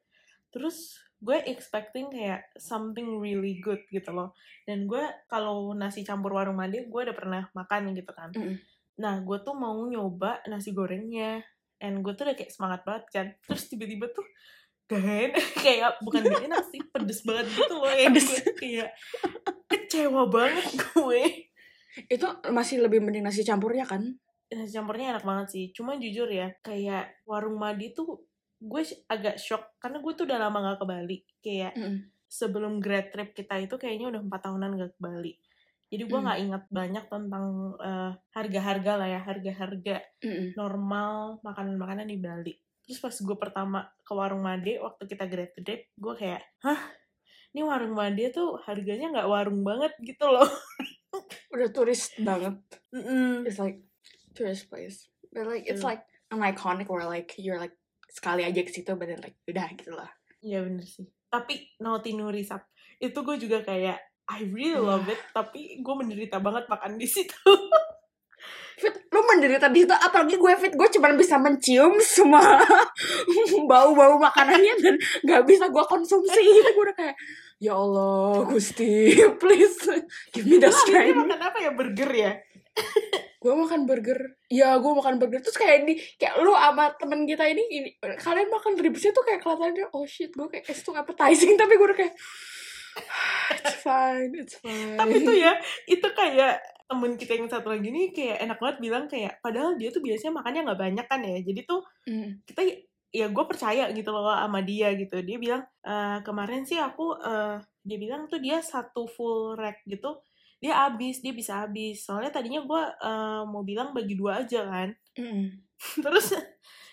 Terus 0.50 0.98
gue 1.18 1.38
expecting 1.50 2.14
kayak 2.14 2.46
something 2.54 3.18
really 3.18 3.58
good 3.58 3.82
gitu 3.90 4.14
loh. 4.14 4.38
Dan 4.62 4.86
gue 4.86 5.02
kalau 5.26 5.74
nasi 5.74 6.06
campur 6.06 6.34
warung 6.34 6.58
made 6.58 6.86
gue 6.86 7.00
udah 7.02 7.16
pernah 7.16 7.42
makan 7.52 7.94
gitu 7.94 8.12
kan. 8.14 8.30
Mm-mm. 8.30 8.56
Nah 9.02 9.18
gue 9.22 9.38
tuh 9.42 9.54
mau 9.58 9.74
nyoba 9.86 10.42
nasi 10.46 10.70
gorengnya. 10.70 11.42
And 11.78 12.02
gue 12.02 12.14
tuh 12.14 12.26
udah 12.26 12.36
kayak 12.38 12.54
semangat 12.54 12.80
banget 12.86 13.04
kan. 13.10 13.26
Terus 13.50 13.66
tiba-tiba 13.66 14.06
tuh 14.14 14.26
enak. 14.94 15.34
kayak 15.66 15.98
bukan 16.06 16.22
gak 16.22 16.44
enak 16.46 16.64
sih. 16.70 16.80
Pedes 16.86 17.20
banget 17.26 17.46
gitu 17.50 17.74
loh. 17.74 17.90
Yang 17.90 18.14
Pedes. 18.14 18.28
gue 18.30 18.54
kayak 18.54 18.88
kecewa 19.66 20.22
banget 20.30 20.70
gue. 20.94 21.22
Itu 22.06 22.26
masih 22.54 22.78
lebih 22.86 23.02
mending 23.02 23.26
nasi 23.26 23.42
campurnya 23.42 23.82
kan 23.82 24.18
nasi 24.48 24.72
campurnya 24.72 25.12
enak 25.16 25.24
banget 25.28 25.46
sih. 25.52 25.64
Cuma 25.76 26.00
jujur 26.00 26.28
ya, 26.32 26.48
kayak 26.64 27.20
warung 27.28 27.60
Madi 27.60 27.92
tuh 27.92 28.27
gue 28.58 28.82
agak 29.06 29.38
shock 29.38 29.78
karena 29.78 30.02
gue 30.02 30.12
tuh 30.14 30.24
udah 30.26 30.38
lama 30.38 30.58
gak 30.72 30.78
ke 30.82 30.86
Bali. 30.86 31.18
Kayak 31.38 31.72
Mm-mm. 31.78 31.96
sebelum 32.26 32.82
grad 32.82 33.14
trip 33.14 33.32
kita 33.32 33.56
itu 33.58 33.74
kayaknya 33.78 34.10
udah 34.12 34.20
empat 34.20 34.40
tahunan 34.44 34.70
gak 34.76 34.92
ke 34.94 35.00
Bali. 35.00 35.32
Jadi 35.88 36.02
gue 36.04 36.18
Hmm. 36.20 36.26
nggak 36.28 36.40
ingat 36.44 36.62
banyak 36.68 37.04
tentang 37.08 37.46
eh, 37.80 38.12
harga-harga 38.36 38.92
lah 39.00 39.08
ya, 39.08 39.20
harga-harga 39.24 39.96
Mm-mm. 40.20 40.52
normal 40.52 41.40
makanan-makanan 41.40 42.04
di 42.04 42.18
Bali. 42.20 42.54
Terus 42.84 43.00
pas 43.00 43.14
gue 43.14 43.36
pertama 43.36 43.88
ke 44.00 44.12
warung 44.12 44.44
Made 44.44 44.76
waktu 44.80 45.08
kita 45.08 45.24
grad 45.24 45.52
trip, 45.56 45.88
gue 45.96 46.14
kayak, 46.16 46.44
hah, 46.60 46.80
ini 47.52 47.64
warung 47.64 47.96
Made 47.96 48.32
tuh 48.32 48.60
harganya 48.66 49.08
nggak 49.12 49.28
warung 49.28 49.64
banget 49.64 49.96
gitu 50.02 50.28
loh. 50.28 50.44
Udah 51.56 51.68
turis 51.72 52.12
banget 52.20 52.60
Mm-mm. 52.92 53.48
It's 53.48 53.56
like 53.56 53.80
tourist 54.36 54.68
place 54.68 55.08
But 55.32 55.48
like 55.48 55.64
it's 55.64 55.80
Mm. 55.80 55.96
like 55.96 56.02
an 56.28 56.44
iconic 56.44 56.92
where 56.92 57.08
like 57.08 57.32
you're 57.40 57.56
like 57.56 57.72
sekali 58.08 58.42
aja 58.42 58.60
ke 58.64 58.72
situ 58.72 58.90
like 58.96 59.38
udah 59.46 59.68
gitu 59.76 59.92
lah 59.92 60.08
Iya 60.42 60.62
bener 60.62 60.86
sih. 60.86 61.06
Tapi 61.28 61.76
Naughty 61.82 62.14
Nurisap 62.14 62.70
itu 62.98 63.18
gue 63.22 63.36
juga 63.38 63.58
kayak 63.62 63.98
I 64.28 64.44
really 64.52 64.78
love 64.78 65.08
it. 65.10 65.18
Tapi 65.34 65.82
gue 65.82 65.94
menderita 65.94 66.38
banget 66.38 66.70
makan 66.70 67.00
di 67.00 67.08
situ. 67.08 67.34
Fit, 68.78 68.94
lu 69.10 69.20
menderita 69.26 69.66
di 69.74 69.82
situ 69.82 69.90
apalagi 69.90 70.38
gue 70.38 70.52
Fit 70.62 70.70
gue 70.78 70.88
cuma 70.94 71.10
bisa 71.18 71.34
mencium 71.34 71.98
semua 71.98 72.62
bau-bau 73.70 74.22
makanannya 74.22 74.74
dan 74.78 74.94
nggak 75.26 75.42
bisa 75.50 75.66
gue 75.66 75.84
konsumsi 75.90 76.38
itu 76.38 76.70
gue 76.70 76.84
udah 76.86 76.94
kayak 76.94 77.18
ya 77.58 77.74
Allah 77.74 78.46
Gusti 78.46 79.18
please 79.42 79.82
give 80.30 80.46
me 80.46 80.62
the 80.62 80.70
strength 80.70 81.18
makan 81.18 81.42
apa 81.42 81.58
ya 81.58 81.74
burger 81.74 82.10
ya? 82.14 82.32
Gue 83.38 83.52
makan 83.54 83.86
burger 83.86 84.18
ya 84.50 84.74
gue 84.82 84.92
makan 84.98 85.22
burger 85.22 85.38
terus 85.38 85.54
kayak 85.54 85.86
di 85.86 85.94
kayak 86.18 86.42
lu 86.42 86.50
sama 86.52 86.90
temen 86.98 87.22
kita 87.22 87.46
ini, 87.46 87.62
ini 87.70 87.88
kalian 88.02 88.50
makan 88.50 88.74
ribsnya 88.74 89.14
tuh 89.14 89.22
kayak 89.22 89.40
kelihatannya 89.40 89.86
oh 89.94 90.02
shit 90.04 90.34
gue 90.34 90.46
kayak 90.50 90.66
too 90.82 90.94
appetizing 90.94 91.54
tapi 91.60 91.78
gue 91.78 91.86
udah 91.86 91.98
kayak 91.98 92.14
it's 93.54 93.74
fine 93.78 94.32
it's 94.34 94.56
fine 94.58 94.98
Tapi 94.98 95.22
tuh 95.22 95.36
ya 95.38 95.54
itu 95.86 96.08
kayak 96.10 96.58
temen 96.88 97.20
kita 97.20 97.36
yang 97.36 97.46
satu 97.52 97.68
lagi 97.68 97.88
nih 97.92 98.10
kayak 98.16 98.36
enak 98.48 98.58
banget 98.58 98.76
bilang 98.80 99.04
kayak 99.06 99.38
padahal 99.44 99.76
dia 99.76 99.92
tuh 99.92 100.00
biasanya 100.00 100.40
makannya 100.40 100.60
nggak 100.66 100.80
banyak 100.80 101.06
kan 101.06 101.20
ya. 101.20 101.36
Jadi 101.44 101.60
tuh 101.68 101.80
Mm. 102.08 102.40
kita 102.48 102.60
ya 103.12 103.26
gue 103.28 103.44
percaya 103.44 103.92
gitu 103.92 104.08
loh 104.08 104.32
sama 104.32 104.64
dia 104.64 104.96
gitu. 104.96 105.20
Dia 105.20 105.36
bilang 105.36 105.62
"Eh, 105.84 106.18
kemarin 106.24 106.64
sih 106.64 106.80
aku 106.80 107.20
eh, 107.20 107.60
dia 107.84 107.98
bilang 108.00 108.24
tuh 108.26 108.40
dia 108.40 108.64
satu 108.64 109.04
full 109.04 109.54
rack 109.60 109.84
gitu 109.84 110.16
dia 110.58 110.74
habis 110.74 111.22
dia 111.22 111.30
bisa 111.30 111.62
habis 111.62 112.02
soalnya 112.02 112.34
tadinya 112.34 112.66
gue 112.66 112.82
eh, 112.82 113.42
mau 113.46 113.62
bilang 113.62 113.94
bagi 113.94 114.14
dua 114.18 114.44
aja 114.44 114.66
kan. 114.66 114.90
Mm. 115.18 115.50
terus 115.98 116.30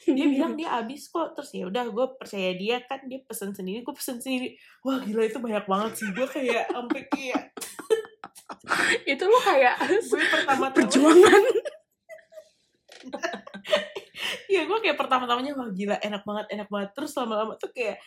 dia 0.01 0.25
bilang 0.30 0.54
dia 0.60 0.82
habis 0.82 1.10
kok. 1.13 1.38
Terus 1.38 1.49
ya 1.54 1.69
udah 1.69 1.86
gue 1.93 2.06
percaya 2.17 2.58
dia 2.58 2.82
kan. 2.86 3.06
Dia 3.06 3.21
pesen 3.21 3.54
sendiri 3.54 3.86
gue 3.86 3.93
pesen 3.93 4.17
sendiri. 4.17 4.58
Wah 4.82 4.97
gila 5.01 5.30
itu 5.30 5.38
banyak 5.38 5.65
banget 5.69 5.91
sih. 5.93 6.10
Gue 6.10 6.25
kayak 6.25 6.69
sampai 6.73 7.06
kayak 7.10 7.54
itu 9.06 9.23
lu 9.25 9.39
kayak 9.45 9.78
gue 9.78 10.21
pertama 10.25 10.73
perjuangan. 10.73 11.43
Iya 14.49 14.62
gue 14.65 14.78
kayak 14.82 14.97
pertama-tamanya 14.97 15.54
wah 15.54 15.69
gila 15.69 15.97
enak 16.01 16.25
banget 16.25 16.45
enak 16.54 16.67
banget. 16.69 16.89
Terus 16.97 17.13
lama-lama 17.17 17.54
tuh 17.62 17.69
kayak 17.69 18.01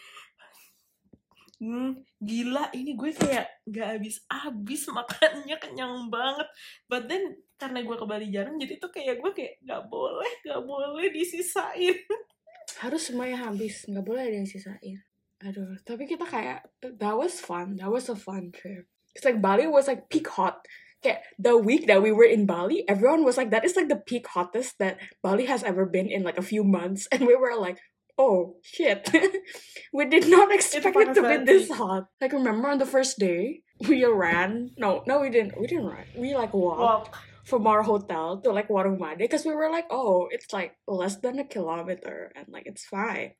Hmm, 1.59 2.07
gila 2.23 2.71
ini 2.71 2.95
gue 2.95 3.11
kayak 3.11 3.67
gak 3.67 3.99
habis-habis 3.99 4.83
makannya 4.95 5.57
kenyang 5.59 6.07
banget. 6.07 6.47
But 6.87 7.11
then 7.11 7.35
karena 7.59 7.83
gue 7.83 7.97
ke 7.99 8.07
Bali 8.07 8.31
jarang 8.31 8.63
jadi 8.63 8.79
tuh 8.79 8.95
kayak 8.95 9.19
gue 9.19 9.31
kayak 9.35 9.55
gak 9.67 9.91
boleh, 9.91 10.31
gak 10.47 10.63
boleh 10.63 11.11
disisain. 11.11 11.99
Harus 12.83 13.11
semuanya 13.11 13.51
habis, 13.51 13.89
nggak 13.91 14.07
boleh 14.07 14.23
ada 14.23 14.37
yang 14.39 14.47
sisain. 14.47 15.03
Aduh, 15.43 15.79
tapi 15.83 16.07
kita 16.07 16.23
kayak 16.23 16.67
that 16.83 17.15
was 17.15 17.43
fun, 17.43 17.75
that 17.79 17.91
was 17.91 18.07
a 18.07 18.15
fun 18.15 18.55
trip. 18.55 18.87
It's 19.15 19.27
like 19.27 19.43
Bali 19.43 19.67
was 19.67 19.91
like 19.91 20.07
peak 20.07 20.27
hot. 20.31 20.63
Kayak 21.03 21.27
the 21.39 21.55
week 21.59 21.87
that 21.87 22.03
we 22.03 22.11
were 22.11 22.27
in 22.27 22.47
Bali, 22.47 22.83
everyone 22.87 23.23
was 23.23 23.39
like 23.39 23.51
that 23.51 23.63
is 23.63 23.75
like 23.75 23.91
the 23.91 23.99
peak 23.99 24.27
hottest 24.31 24.79
that 24.79 24.99
Bali 25.23 25.47
has 25.47 25.63
ever 25.63 25.87
been 25.87 26.11
in 26.11 26.23
like 26.23 26.39
a 26.39 26.45
few 26.45 26.63
months, 26.63 27.07
and 27.15 27.27
we 27.27 27.35
were 27.35 27.55
like, 27.59 27.83
oh 28.19 28.57
shit. 28.63 29.09
We 29.93 30.05
did 30.05 30.29
not 30.29 30.53
expect 30.53 30.85
it 30.93 31.15
to 31.15 31.23
be 31.23 31.37
this 31.49 31.71
hot. 31.71 32.13
Like 32.21 32.33
remember 32.33 32.69
on 32.69 32.79
the 32.79 32.91
first 32.91 33.19
day 33.19 33.63
we 33.89 34.05
ran 34.05 34.75
no 34.77 35.03
no 35.07 35.21
we 35.21 35.31
didn't 35.31 35.57
we 35.57 35.67
didn't 35.67 35.87
run. 35.87 36.05
We 36.19 36.35
like 36.35 36.53
walked 36.53 37.15
Walk. 37.15 37.17
from 37.47 37.67
our 37.67 37.83
hotel 37.83 38.43
to 38.45 38.53
like 38.53 38.69
Warung 38.69 39.01
Made 39.01 39.25
because 39.25 39.47
we 39.47 39.55
were 39.55 39.71
like 39.71 39.87
oh 39.89 40.29
it's 40.31 40.53
like 40.53 40.77
less 40.85 41.17
than 41.25 41.39
a 41.39 41.47
kilometer 41.47 42.33
and 42.37 42.51
like 42.51 42.67
it's 42.67 42.85
fine. 42.85 43.33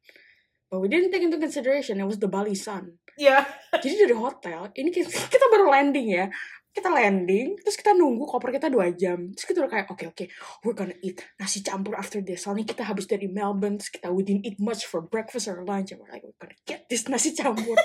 But 0.71 0.81
we 0.81 0.89
didn't 0.89 1.13
take 1.13 1.23
into 1.23 1.37
consideration 1.39 2.01
it 2.01 2.09
was 2.09 2.19
the 2.19 2.29
Bali 2.29 2.55
sun. 2.55 3.01
Ya, 3.19 3.43
jadi 3.83 4.07
dari 4.07 4.15
hotel? 4.15 4.71
Ini 4.79 4.95
kita, 4.95 5.11
kita 5.35 5.51
baru 5.51 5.75
landing 5.75 6.07
ya 6.07 6.31
kita 6.73 6.89
landing 6.93 7.59
terus 7.59 7.75
kita 7.75 7.97
nunggu 7.97 8.25
koper 8.29 8.55
kita 8.55 8.69
dua 8.71 8.93
jam. 8.95 9.33
Terus 9.35 9.47
kita 9.49 9.59
udah 9.65 9.73
kayak 9.73 9.87
oke 9.91 10.05
oke 10.15 10.25
we're 10.63 10.77
gonna 10.77 10.97
eat 11.03 11.19
nasi 11.41 11.65
campur 11.65 11.99
after 11.99 12.23
this. 12.23 12.47
Soalnya 12.47 12.69
kita 12.69 12.87
habis 12.87 13.11
dari 13.11 13.27
Melbourne 13.27 13.81
terus 13.81 13.91
kita 13.91 14.13
we 14.13 14.23
didn't 14.23 14.47
eat 14.47 14.59
much 14.63 14.87
for 14.87 15.03
breakfast 15.03 15.51
or 15.51 15.65
lunch. 15.67 15.91
And 15.91 15.99
we're 15.99 16.13
like 16.13 16.23
we're 16.23 16.39
gonna 16.39 16.59
get 16.69 16.87
this 16.87 17.07
nasi 17.11 17.35
campur. 17.35 17.77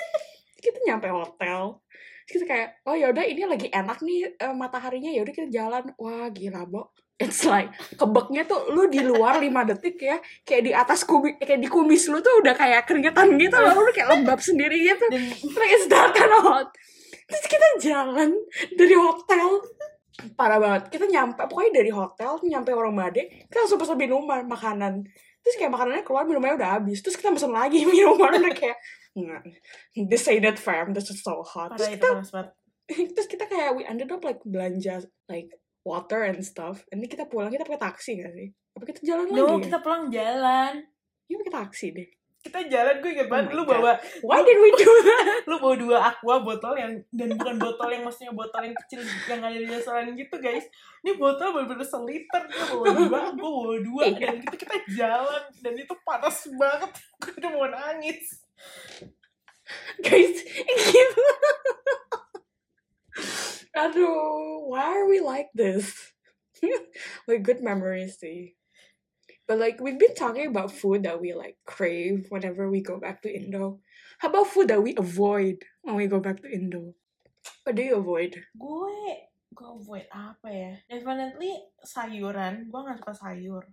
Kita 0.60 0.78
nyampe 0.86 1.10
hotel 1.10 1.82
terus 2.24 2.40
kita 2.40 2.46
kayak 2.48 2.70
oh 2.88 2.96
yaudah 2.96 3.28
ini 3.28 3.44
lagi 3.44 3.68
enak 3.68 4.00
nih 4.00 4.38
eh, 4.38 4.56
mataharinya. 4.56 5.12
Yaudah 5.12 5.34
kita 5.34 5.50
jalan. 5.50 5.84
Wah 5.98 6.30
gila 6.30 6.64
bo. 6.70 6.94
It's 7.18 7.46
like 7.46 7.72
kebeknya 7.96 8.44
tuh 8.50 8.74
lu 8.74 8.90
di 8.90 9.00
luar 9.00 9.38
5 9.38 9.48
detik 9.70 10.02
ya 10.02 10.18
kayak 10.44 10.62
di 10.66 10.72
atas 10.74 11.06
kumis 11.06 11.38
kayak 11.40 11.62
di 11.62 11.70
kumis 11.70 12.10
lu 12.10 12.20
tuh 12.20 12.42
udah 12.42 12.58
kayak 12.58 12.84
keringetan 12.90 13.38
gitu 13.38 13.58
loh. 13.58 13.74
Lu 13.80 13.92
kayak 13.96 14.10
lembab 14.18 14.42
sendiri 14.42 14.76
gitu. 14.82 15.06
Like 15.54 15.72
it's 15.78 15.88
hot 15.88 16.74
terus 17.26 17.46
kita 17.46 17.68
jalan 17.82 18.30
dari 18.74 18.96
hotel. 18.96 19.48
Parah 20.38 20.62
banget. 20.62 20.94
Kita 20.94 21.06
nyampe 21.10 21.42
pokoknya 21.50 21.82
dari 21.82 21.90
hotel 21.90 22.38
nyampe 22.46 22.70
orang 22.70 22.94
Made 22.94 23.24
kita 23.50 23.66
langsung 23.66 23.82
pesan 23.82 23.98
minuman 23.98 24.46
makanan. 24.46 25.04
Terus 25.44 25.56
kayak 25.58 25.74
makanannya 25.74 26.06
keluar 26.06 26.24
minumannya 26.24 26.56
udah 26.56 26.72
habis. 26.78 27.02
Terus 27.02 27.18
kita 27.18 27.34
pesan 27.34 27.52
lagi 27.52 27.82
minuman 27.90 28.38
udah 28.38 28.54
kayak 28.54 28.78
this 30.10 30.26
ain't 30.26 30.46
it 30.46 30.58
fam 30.58 30.94
this 30.94 31.10
is 31.10 31.22
so 31.22 31.42
hot. 31.42 31.74
Parah 31.74 31.82
terus 31.82 31.90
kita 31.98 32.08
terus 33.18 33.28
kita 33.28 33.46
kayak 33.48 33.74
we 33.74 33.84
ended 33.84 34.12
up 34.12 34.22
like 34.22 34.40
belanja 34.46 35.02
like 35.26 35.50
water 35.82 36.24
and 36.24 36.46
stuff. 36.46 36.86
Then 36.94 37.04
kita 37.04 37.26
pulang 37.26 37.50
kita 37.50 37.66
pakai 37.66 37.82
taksi 37.82 38.22
gak 38.22 38.32
sih? 38.38 38.50
Apa 38.74 38.84
kita 38.88 39.02
jalan 39.04 39.26
No, 39.30 39.58
lagi? 39.58 39.68
kita 39.68 39.78
pulang 39.82 40.08
jalan. 40.10 40.74
ya 41.24 41.36
pakai 41.40 41.56
taksi 41.56 41.86
deh 41.96 42.10
Kita 42.44 42.60
jalan 42.68 43.00
gue 43.00 43.12
inget 43.16 43.28
Oh 43.28 43.32
banget 43.32 43.50
my 43.50 43.56
lu 43.56 43.64
God. 43.64 43.72
bawa 43.80 43.92
why 44.22 44.44
did 44.44 44.60
we 44.60 44.70
do 44.76 44.92
that? 45.08 45.42
Lu 45.50 45.56
bawa 45.58 45.76
dua 45.80 45.98
aqua 46.04 46.44
botol 46.44 46.76
yang 46.76 46.92
dan 47.10 47.40
bukan 47.40 47.56
botol 47.56 47.88
yang 47.88 48.04
maksudnya 48.04 48.36
botol 48.36 48.60
yang 48.62 48.76
kecil 48.84 49.00
yang 49.32 49.40
ada 49.40 49.56
di 49.56 49.66
restoran 49.66 50.12
gitu 50.12 50.36
guys. 50.38 50.68
Ini 51.02 51.16
botol 51.16 51.56
bener-bener 51.56 51.88
seliter 51.88 52.42
dia 52.52 52.64
bawa 52.68 52.84
dua 52.84 53.20
gue 53.32 53.40
bawa 53.40 53.76
dua 53.80 54.04
Iya. 54.12 54.28
dan 54.28 54.36
itu 54.44 54.56
kita 54.60 54.76
jalan 54.92 55.44
dan 55.64 55.74
itu 55.74 55.94
panas 56.04 56.38
banget. 56.52 56.92
Gue 57.18 57.32
udah 57.40 57.50
mau 57.50 57.68
nangis. 57.72 58.44
Guys 60.04 60.36
gitu. 60.92 61.24
Aduh 63.74 64.68
why 64.68 64.84
are 64.84 65.08
we 65.08 65.24
like 65.24 65.50
this? 65.56 66.12
Like 67.28 67.44
good 67.44 67.60
memories 67.60 68.20
sih 68.20 68.56
but 69.48 69.60
like 69.60 69.80
we've 69.80 70.00
been 70.00 70.16
talking 70.16 70.48
about 70.48 70.72
food 70.72 71.04
that 71.04 71.20
we 71.20 71.34
like 71.34 71.58
crave 71.66 72.28
whenever 72.30 72.70
we 72.70 72.82
go 72.82 73.00
back 73.00 73.22
to 73.24 73.30
Indo. 73.30 73.80
How 74.20 74.30
about 74.30 74.48
food 74.48 74.70
that 74.70 74.82
we 74.82 74.96
avoid 74.96 75.64
when 75.82 75.96
we 75.96 76.08
go 76.08 76.20
back 76.20 76.42
to 76.42 76.50
Indo? 76.50 76.96
What 77.64 77.76
do 77.76 77.84
you 77.84 77.98
avoid? 78.00 78.40
Gue 78.56 79.28
gue 79.54 79.70
avoid 79.70 80.08
apa 80.10 80.48
ya? 80.50 80.72
Definitely 80.90 81.54
sayuran. 81.84 82.72
Gue 82.72 82.80
nggak 82.82 83.00
suka 83.04 83.14
sayur. 83.14 83.64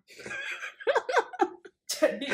Jadi 2.00 2.26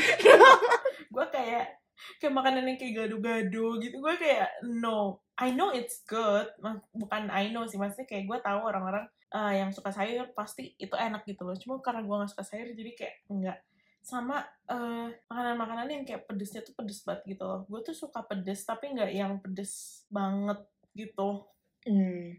gue 1.15 1.27
kayak 1.33 1.86
kayak 2.21 2.35
makanan 2.35 2.69
yang 2.69 2.79
kayak 2.79 2.95
gado-gado 3.05 3.67
gitu. 3.81 3.97
Gue 4.01 4.15
kayak 4.17 4.63
no 4.65 5.21
I 5.37 5.53
know 5.53 5.73
it's 5.73 6.05
good. 6.09 6.49
Bukan 6.97 7.29
I 7.29 7.53
know 7.53 7.69
sih 7.69 7.77
maksudnya 7.77 8.09
kayak 8.09 8.25
gue 8.25 8.39
tahu 8.41 8.61
orang-orang 8.65 9.05
eh, 9.35 9.53
yang 9.61 9.71
suka 9.73 9.93
sayur 9.93 10.33
pasti 10.33 10.73
itu 10.81 10.93
enak 10.97 11.25
gitu 11.29 11.45
loh. 11.45 11.57
Cuma 11.57 11.81
karena 11.85 12.05
gue 12.05 12.17
nggak 12.17 12.33
suka 12.33 12.45
sayur 12.45 12.73
jadi 12.73 12.93
kayak 12.97 13.15
enggak 13.29 13.59
sama 14.07 14.39
eh, 14.71 15.09
makanan-makanan 15.27 15.89
yang 15.91 16.05
kayak 16.07 16.25
pedesnya 16.31 16.63
tuh 16.63 16.75
pedes 16.79 17.03
banget 17.03 17.37
gitu 17.37 17.45
loh. 17.45 17.61
Gue 17.69 17.81
tuh 17.83 17.97
suka 17.97 18.23
pedes 18.25 18.63
tapi 18.65 18.95
nggak 18.95 19.11
yang 19.13 19.33
pedes 19.43 20.05
banget 20.09 20.61
gitu. 20.97 21.45
Hmm. 21.87 22.35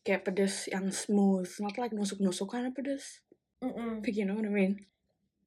kayak 0.00 0.24
pedes 0.24 0.64
yang 0.72 0.88
smooth 0.88 1.44
not 1.60 1.76
like 1.76 1.92
nusuk-nusuk 1.92 2.48
of 2.56 2.72
pedes. 2.72 3.20
Mm-mm. 3.60 4.04
Like, 4.04 4.16
you 4.16 4.24
know 4.24 4.36
what 4.36 4.48
I 4.48 4.52
mean. 4.52 4.86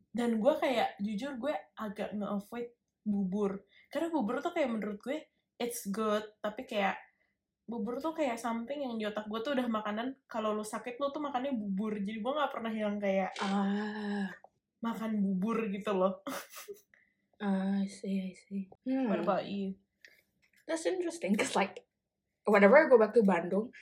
Dan 0.09 0.41
gue 0.41 0.53
kayak 0.57 0.97
jujur 0.97 1.37
gue 1.37 1.53
agak 1.77 2.17
nge-avoid 2.17 2.73
bubur 3.09 3.65
karena 3.89 4.07
bubur 4.13 4.39
tuh 4.39 4.53
kayak 4.53 4.69
menurut 4.69 5.01
gue 5.01 5.19
it's 5.57 5.89
good 5.89 6.23
tapi 6.39 6.63
kayak 6.69 6.95
bubur 7.69 8.01
tuh 8.01 8.13
kayak 8.13 8.37
something 8.37 8.81
yang 8.81 8.97
di 8.97 9.05
otak 9.05 9.29
gue 9.29 9.39
tuh 9.41 9.53
udah 9.53 9.67
makanan 9.69 10.17
kalau 10.25 10.53
lu 10.53 10.65
sakit 10.65 10.97
lu 10.97 11.09
tuh 11.13 11.21
makannya 11.21 11.53
bubur 11.53 11.97
jadi 11.97 12.17
gue 12.21 12.33
nggak 12.33 12.53
pernah 12.53 12.73
yang 12.73 12.97
kayak 12.97 13.33
ah 13.41 14.29
makan 14.79 15.21
bubur 15.21 15.69
gitu 15.69 15.93
loh 15.93 16.21
I 17.41 17.85
see 17.89 18.29
I 18.29 18.33
see 18.33 18.69
hmm. 18.85 19.09
what 19.09 19.21
about 19.21 19.45
you 19.45 19.77
That's 20.69 20.85
interesting 20.85 21.33
because 21.33 21.57
like 21.57 21.81
whenever 22.45 22.77
I 22.77 22.85
go 22.85 23.01
back 23.01 23.17
to 23.17 23.25
Bandung, 23.25 23.73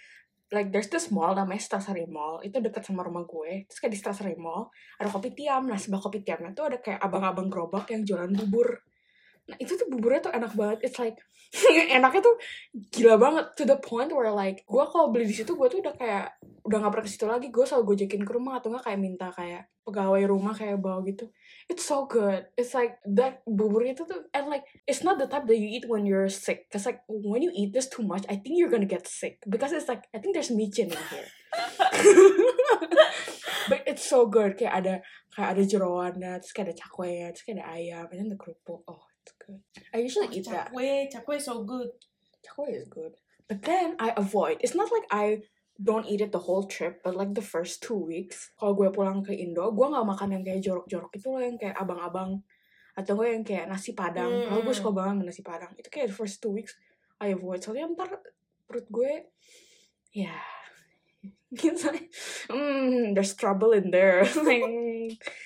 like 0.55 0.71
there's 0.71 0.87
this 0.87 1.11
mall 1.11 1.35
namanya 1.35 1.59
Stasari 1.59 2.07
Mall 2.07 2.39
itu 2.47 2.63
deket 2.63 2.87
sama 2.87 3.03
rumah 3.03 3.27
gue. 3.27 3.67
Terus 3.67 3.79
kayak 3.83 3.91
di 3.91 3.99
Stasari 3.99 4.39
Mall 4.39 4.71
ada 4.95 5.11
kopi 5.11 5.35
tiam. 5.35 5.67
Nah 5.67 5.75
sebelah 5.75 5.99
kopi 5.99 6.23
tiamnya 6.23 6.55
tuh 6.55 6.71
ada 6.71 6.79
kayak 6.79 7.03
abang-abang 7.03 7.51
gerobak 7.51 7.91
yang 7.91 8.07
jualan 8.07 8.31
bubur. 8.31 8.87
Nah 9.47 9.57
itu 9.59 9.79
tuh 9.79 9.87
buburnya 9.87 10.27
tuh 10.27 10.33
enak 10.35 10.51
banget. 10.53 10.79
It's 10.83 10.99
like 10.99 11.15
enaknya 11.95 12.21
tuh 12.21 12.35
gila 12.91 13.15
banget 13.15 13.45
to 13.55 13.63
the 13.63 13.79
point 13.79 14.11
where 14.11 14.31
like 14.35 14.67
gue 14.67 14.83
kalau 14.91 15.09
beli 15.09 15.25
di 15.27 15.35
situ 15.35 15.55
gue 15.55 15.67
tuh 15.71 15.79
udah 15.79 15.95
kayak 15.95 16.35
udah 16.67 16.77
nggak 16.83 16.91
pernah 16.91 17.05
ke 17.07 17.11
situ 17.11 17.25
lagi. 17.25 17.47
Gue 17.47 17.63
selalu 17.63 17.95
gojekin 17.95 18.23
ke 18.27 18.31
rumah 18.35 18.59
atau 18.59 18.69
nggak 18.75 18.85
kayak 18.85 18.99
minta 18.99 19.27
kayak 19.31 19.71
pegawai 19.87 20.21
rumah 20.27 20.51
kayak 20.51 20.83
bawa 20.83 20.99
gitu. 21.07 21.31
It's 21.71 21.87
so 21.87 22.03
good. 22.11 22.51
It's 22.59 22.75
like 22.75 22.99
that 23.07 23.39
bubur 23.47 23.87
itu 23.87 24.03
tuh 24.03 24.27
and 24.35 24.51
like 24.51 24.67
it's 24.83 25.07
not 25.07 25.15
the 25.15 25.31
type 25.31 25.47
that 25.47 25.55
you 25.55 25.71
eat 25.71 25.87
when 25.87 26.03
you're 26.03 26.27
sick. 26.27 26.67
Cause 26.67 26.83
like 26.83 27.07
when 27.07 27.39
you 27.39 27.55
eat 27.55 27.71
this 27.71 27.87
too 27.87 28.03
much, 28.03 28.27
I 28.27 28.35
think 28.35 28.59
you're 28.59 28.71
gonna 28.71 28.83
get 28.89 29.07
sick 29.07 29.39
because 29.47 29.71
it's 29.71 29.87
like 29.87 30.11
I 30.11 30.19
think 30.19 30.35
there's 30.35 30.51
micin 30.51 30.91
in 30.91 31.03
here. 31.07 31.31
But 33.67 33.83
it's 33.83 34.07
so 34.07 34.27
good. 34.27 34.55
Kayak 34.55 34.73
ada 34.83 34.93
kayak 35.35 35.49
ada 35.55 35.63
jeroannya, 35.67 36.31
terus 36.39 36.55
kayak 36.55 36.71
ada 36.71 36.75
cakwe, 36.79 37.11
terus 37.35 37.43
kayak 37.43 37.57
ada 37.59 37.65
ayam, 37.75 38.05
and 38.11 38.17
then 38.23 38.29
the 38.31 38.39
kerupuk. 38.39 38.83
Oh, 38.87 39.03
good. 39.47 39.63
I 39.95 40.03
usually 40.03 40.27
eat 40.35 40.45
that. 40.51 40.69
cakwe 40.75 41.07
cakwe 41.07 41.39
so 41.39 41.63
good 41.63 41.89
Cakwe 42.43 42.75
is 42.75 42.87
good. 42.87 43.15
But 43.47 43.63
then 43.63 43.95
I 43.99 44.11
avoid. 44.15 44.59
It's 44.59 44.75
not 44.75 44.91
like 44.91 45.07
I 45.11 45.43
don't 45.79 46.07
eat 46.07 46.21
it 46.21 46.31
the 46.31 46.39
whole 46.41 46.63
trip, 46.67 46.99
but 47.03 47.15
like 47.15 47.31
the 47.35 47.43
first 47.43 47.79
two 47.83 47.95
weeks, 47.95 48.51
kalau 48.59 48.75
gue 48.75 48.89
pulang 48.91 49.23
ke 49.23 49.31
Indo, 49.35 49.71
gue 49.71 49.87
nggak 49.87 50.03
makan 50.07 50.35
yang 50.35 50.43
kayak 50.43 50.61
jorok-jorok 50.63 51.11
itu 51.15 51.27
loh, 51.31 51.41
yang 51.43 51.55
kayak 51.59 51.75
abang-abang 51.77 52.41
atau 52.97 53.13
gue 53.13 53.27
yang 53.29 53.45
kayak 53.45 53.69
nasi 53.69 53.93
padang. 53.93 54.31
Kalau 54.49 54.61
gue 54.65 54.75
suka 54.75 54.91
banget 54.91 55.23
nasi 55.27 55.43
padang. 55.45 55.71
Itu 55.77 55.87
kayak 55.87 56.11
the 56.11 56.17
first 56.17 56.41
two 56.43 56.51
weeks 56.51 56.73
I 57.21 57.31
avoid. 57.37 57.61
Soalnya 57.63 57.87
ntar 57.93 58.19
perut 58.67 58.87
gue, 58.89 59.31
ya, 60.11 60.33
it's 61.53 61.85
like, 61.87 62.09
hmm, 62.51 63.13
there's 63.15 63.37
trouble 63.37 63.71
in 63.71 63.93
there, 63.93 64.25
like 64.47 64.65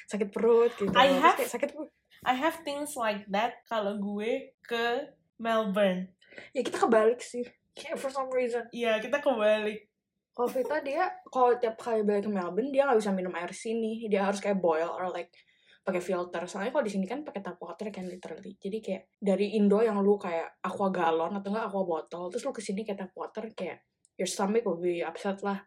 sakit 0.09 0.31
perut 0.33 0.73
gitu. 0.79 0.95
I 0.95 1.11
have- 1.11 1.37
sakit 1.37 1.75
perut. 1.75 1.91
I 2.21 2.37
have 2.37 2.61
things 2.61 2.93
like 2.93 3.25
that 3.33 3.65
kalau 3.65 3.97
gue 3.97 4.53
ke 4.65 5.09
Melbourne 5.41 6.13
Ya 6.55 6.63
kita 6.63 6.87
kebalik 6.87 7.19
sih. 7.19 7.43
Kayak 7.75 7.97
for 7.99 8.11
some 8.13 8.31
reason. 8.31 8.63
Iya 8.71 9.01
kita 9.03 9.19
kebalik 9.19 9.89
Kalau 10.31 10.47
Vita 10.47 10.79
dia 10.79 11.11
kalau 11.27 11.59
tiap 11.59 11.75
kali 11.75 12.07
balik 12.07 12.29
ke 12.29 12.31
Melbourne 12.31 12.71
dia 12.71 12.87
nggak 12.87 12.99
bisa 13.03 13.11
minum 13.11 13.35
air 13.35 13.51
sini. 13.51 14.07
Dia 14.07 14.23
harus 14.29 14.39
kayak 14.39 14.63
boil 14.63 14.87
or 14.87 15.11
like 15.11 15.33
pakai 15.81 15.99
filter. 15.99 16.45
Soalnya 16.45 16.71
kalau 16.71 16.85
di 16.85 16.93
sini 16.93 17.05
kan 17.09 17.25
pakai 17.25 17.41
tap 17.41 17.59
water 17.59 17.89
kan 17.89 18.05
literally. 18.07 18.55
Jadi 18.55 18.77
kayak 18.79 19.03
dari 19.17 19.57
Indo 19.57 19.81
yang 19.81 19.99
lu 19.99 20.15
kayak 20.15 20.61
aqua 20.61 20.87
galon 20.93 21.35
atau 21.35 21.49
enggak 21.51 21.67
aqua 21.67 21.83
botol, 21.83 22.29
terus 22.31 22.45
lu 22.45 22.53
ke 22.53 22.61
sini 22.63 22.85
kayak 22.85 23.09
tap 23.09 23.13
water 23.17 23.49
kayak 23.51 23.83
your 24.15 24.29
stomach 24.29 24.63
will 24.63 24.79
be 24.79 25.01
upset 25.01 25.41
lah. 25.41 25.59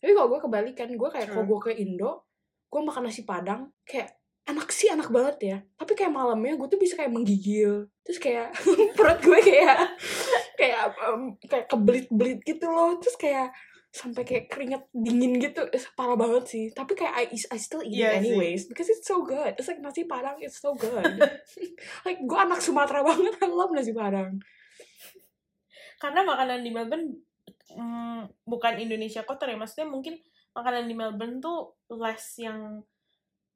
Tapi 0.00 0.16
kalau 0.16 0.32
gue 0.32 0.40
kebalikan, 0.40 0.88
gue 0.88 1.10
kayak 1.12 1.28
kalau 1.28 1.44
gue 1.44 1.60
ke 1.60 1.72
Indo, 1.76 2.24
gue 2.72 2.80
makan 2.80 3.12
nasi 3.12 3.28
padang 3.28 3.68
kayak 3.84 4.16
anak 4.50 4.68
sih 4.74 4.90
anak 4.90 5.08
banget 5.14 5.36
ya. 5.40 5.58
Tapi 5.78 5.92
kayak 5.94 6.12
malamnya 6.12 6.58
gue 6.58 6.68
tuh 6.68 6.80
bisa 6.80 6.98
kayak 6.98 7.14
menggigil. 7.14 7.86
Terus 8.02 8.18
kayak 8.18 8.50
perut 8.98 9.18
gue 9.22 9.40
kayak 9.40 9.78
kayak 10.58 10.80
um, 11.06 11.38
kayak 11.46 11.66
kebelit-belit 11.70 12.42
gitu 12.42 12.66
loh. 12.66 12.98
Terus 12.98 13.16
kayak 13.16 13.54
sampai 13.90 14.22
kayak 14.22 14.46
keringet 14.50 14.82
dingin 14.94 15.38
gitu. 15.38 15.66
Parah 15.94 16.18
banget 16.18 16.44
sih. 16.50 16.64
Tapi 16.74 16.92
kayak 16.98 17.14
I, 17.14 17.24
I 17.30 17.58
still 17.58 17.82
eat 17.86 18.02
Iya 18.02 18.10
it 18.10 18.14
sih. 18.14 18.18
anyways 18.34 18.62
because 18.66 18.90
it's 18.90 19.06
so 19.06 19.22
good. 19.22 19.54
It's 19.54 19.70
like 19.70 19.78
nasi 19.78 20.04
padang 20.04 20.42
it's 20.42 20.58
so 20.58 20.74
good. 20.74 21.06
Like 22.06 22.20
gue 22.22 22.38
anak 22.38 22.60
Sumatera 22.62 23.06
banget. 23.06 23.38
I 23.38 23.46
love 23.46 23.70
nasi 23.70 23.94
padang. 23.94 24.42
Karena 26.00 26.24
makanan 26.24 26.64
di 26.64 26.70
Melbourne 26.72 27.08
mm, 27.70 28.46
bukan 28.48 28.74
Indonesia 28.80 29.22
kotor 29.22 29.46
ya. 29.52 29.58
Maksudnya 29.58 29.86
mungkin 29.86 30.18
makanan 30.50 30.90
di 30.90 30.94
Melbourne 30.96 31.38
tuh 31.38 31.78
less 31.92 32.40
yang 32.40 32.82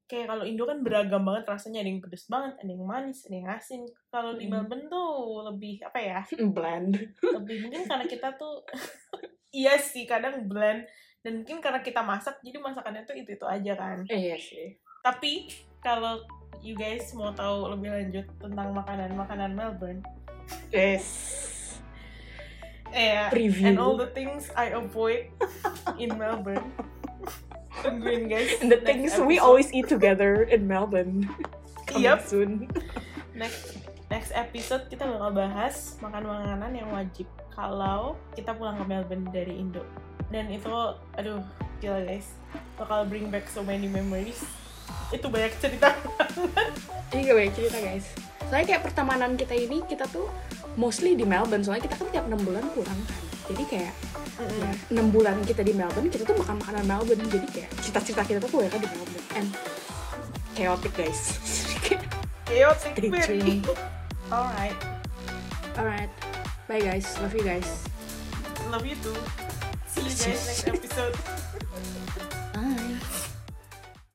kayak 0.05 0.29
kalau 0.29 0.45
Indo 0.45 0.65
kan 0.65 0.81
beragam 0.81 1.25
banget 1.25 1.49
rasanya 1.49 1.81
ada 1.81 1.89
yang 1.89 1.99
pedes 1.99 2.29
banget 2.29 2.55
ada 2.57 2.69
yang 2.69 2.85
manis 2.85 3.25
ada 3.25 3.35
yang 3.35 3.49
asin. 3.49 3.83
Kalau 4.09 4.35
di 4.35 4.45
Hmm. 4.45 4.61
Melbourne 4.61 4.87
tuh 4.87 5.11
lebih 5.45 5.81
apa 5.81 5.99
ya? 5.99 6.21
Bland. 6.57 6.93
Lebih 7.19 7.57
mungkin 7.63 7.83
karena 7.85 8.05
kita 8.05 8.37
tuh 8.37 8.63
iya 9.55 9.75
sih 9.75 10.05
kadang 10.05 10.45
blend 10.45 10.85
dan 11.23 11.41
mungkin 11.41 11.59
karena 11.59 11.81
kita 11.81 12.03
masak 12.03 12.37
jadi 12.41 12.59
masakannya 12.59 13.03
tuh 13.03 13.15
itu 13.15 13.33
itu 13.33 13.47
aja 13.47 13.73
kan. 13.75 14.05
Iya 14.05 14.37
sih. 14.37 14.77
Tapi 15.01 15.49
kalau 15.81 16.21
you 16.61 16.73
guys 16.75 17.13
mau 17.13 17.31
tahu 17.31 17.69
lebih 17.71 17.89
lanjut 17.91 18.27
tentang 18.39 18.73
makanan-makanan 18.73 19.53
Melbourne 19.53 20.01
yes. 20.69 21.05
Eh 22.95 23.27
Preview. 23.27 23.67
and 23.67 23.77
all 23.77 23.97
the 23.97 24.07
things 24.09 24.55
I 24.55 24.71
avoid 24.71 25.27
in 25.97 26.15
Melbourne 26.15 26.71
tungguin 27.85 28.27
guys. 28.27 28.51
And 28.59 28.73
the 28.73 28.81
next 28.81 28.89
things 28.89 29.13
we 29.21 29.37
always 29.37 29.69
eat 29.71 29.87
together 29.87 30.49
in 30.49 30.65
Melbourne. 30.65 31.29
Coming 31.89 32.09
Yep. 32.09 32.19
soon. 32.25 32.51
Next 33.37 33.77
next 34.09 34.33
episode 34.33 34.89
kita 34.89 35.05
bakal 35.05 35.37
bahas 35.37 36.01
makan-makanan 36.01 36.73
yang 36.73 36.89
wajib 36.89 37.29
kalau 37.53 38.17
kita 38.33 38.57
pulang 38.57 38.81
ke 38.81 38.85
Melbourne 38.85 39.29
dari 39.29 39.61
Indo. 39.61 39.85
Dan 40.33 40.49
itu 40.49 40.73
aduh 41.15 41.45
gila 41.79 42.01
guys. 42.03 42.33
Bakal 42.75 43.05
bring 43.07 43.29
back 43.29 43.47
so 43.47 43.61
many 43.61 43.87
memories. 43.87 44.41
Itu 45.11 45.29
banyak 45.29 45.53
cerita. 45.61 45.93
Ini 47.13 47.21
gak 47.25 47.37
banyak 47.37 47.55
cerita 47.55 47.79
guys. 47.79 48.07
Soalnya 48.51 48.67
kayak 48.75 48.83
pertemanan 48.85 49.35
kita 49.35 49.55
ini 49.55 49.81
Kita 49.87 50.05
tuh 50.07 50.29
mostly 50.75 51.15
di 51.15 51.23
Melbourne. 51.23 51.63
Soalnya 51.63 51.87
kita 51.87 51.97
kan 51.97 52.09
tiap 52.11 52.25
6 52.27 52.35
bulan 52.43 52.65
pulang 52.75 52.99
kan. 53.07 53.17
Jadi 53.53 53.63
kayak 53.69 53.93
6 54.35 55.15
bulan 55.15 55.39
kita 55.47 55.63
di 55.63 55.71
Melbourne 55.75 56.11
Kita 56.11 56.27
tuh 56.27 56.37
makan 56.39 56.59
makanan 56.59 56.85
Melbourne. 56.87 57.23
Jadi 57.31 57.47
kayak 57.51 57.71
cerita-cerita 57.81 58.23
kita 58.27 58.39
tuh 58.43 58.51
kebanyakan 58.51 58.81
di 58.83 58.89
Melbourne. 58.91 59.27
And 59.39 59.49
chaotic 60.55 60.93
guys. 60.95 61.21
Chaotic 62.49 62.93
tuned. 62.99 63.67
alright. 64.35 64.79
Alright. 65.75 66.11
Bye 66.69 66.83
guys. 66.83 67.07
Love 67.19 67.35
you 67.35 67.45
guys. 67.45 67.67
Love 68.71 68.87
you 68.87 68.97
too. 69.03 69.17
See 69.91 70.07
you 70.07 70.15
guys 70.19 70.47
next 70.47 70.69
episode 70.69 71.34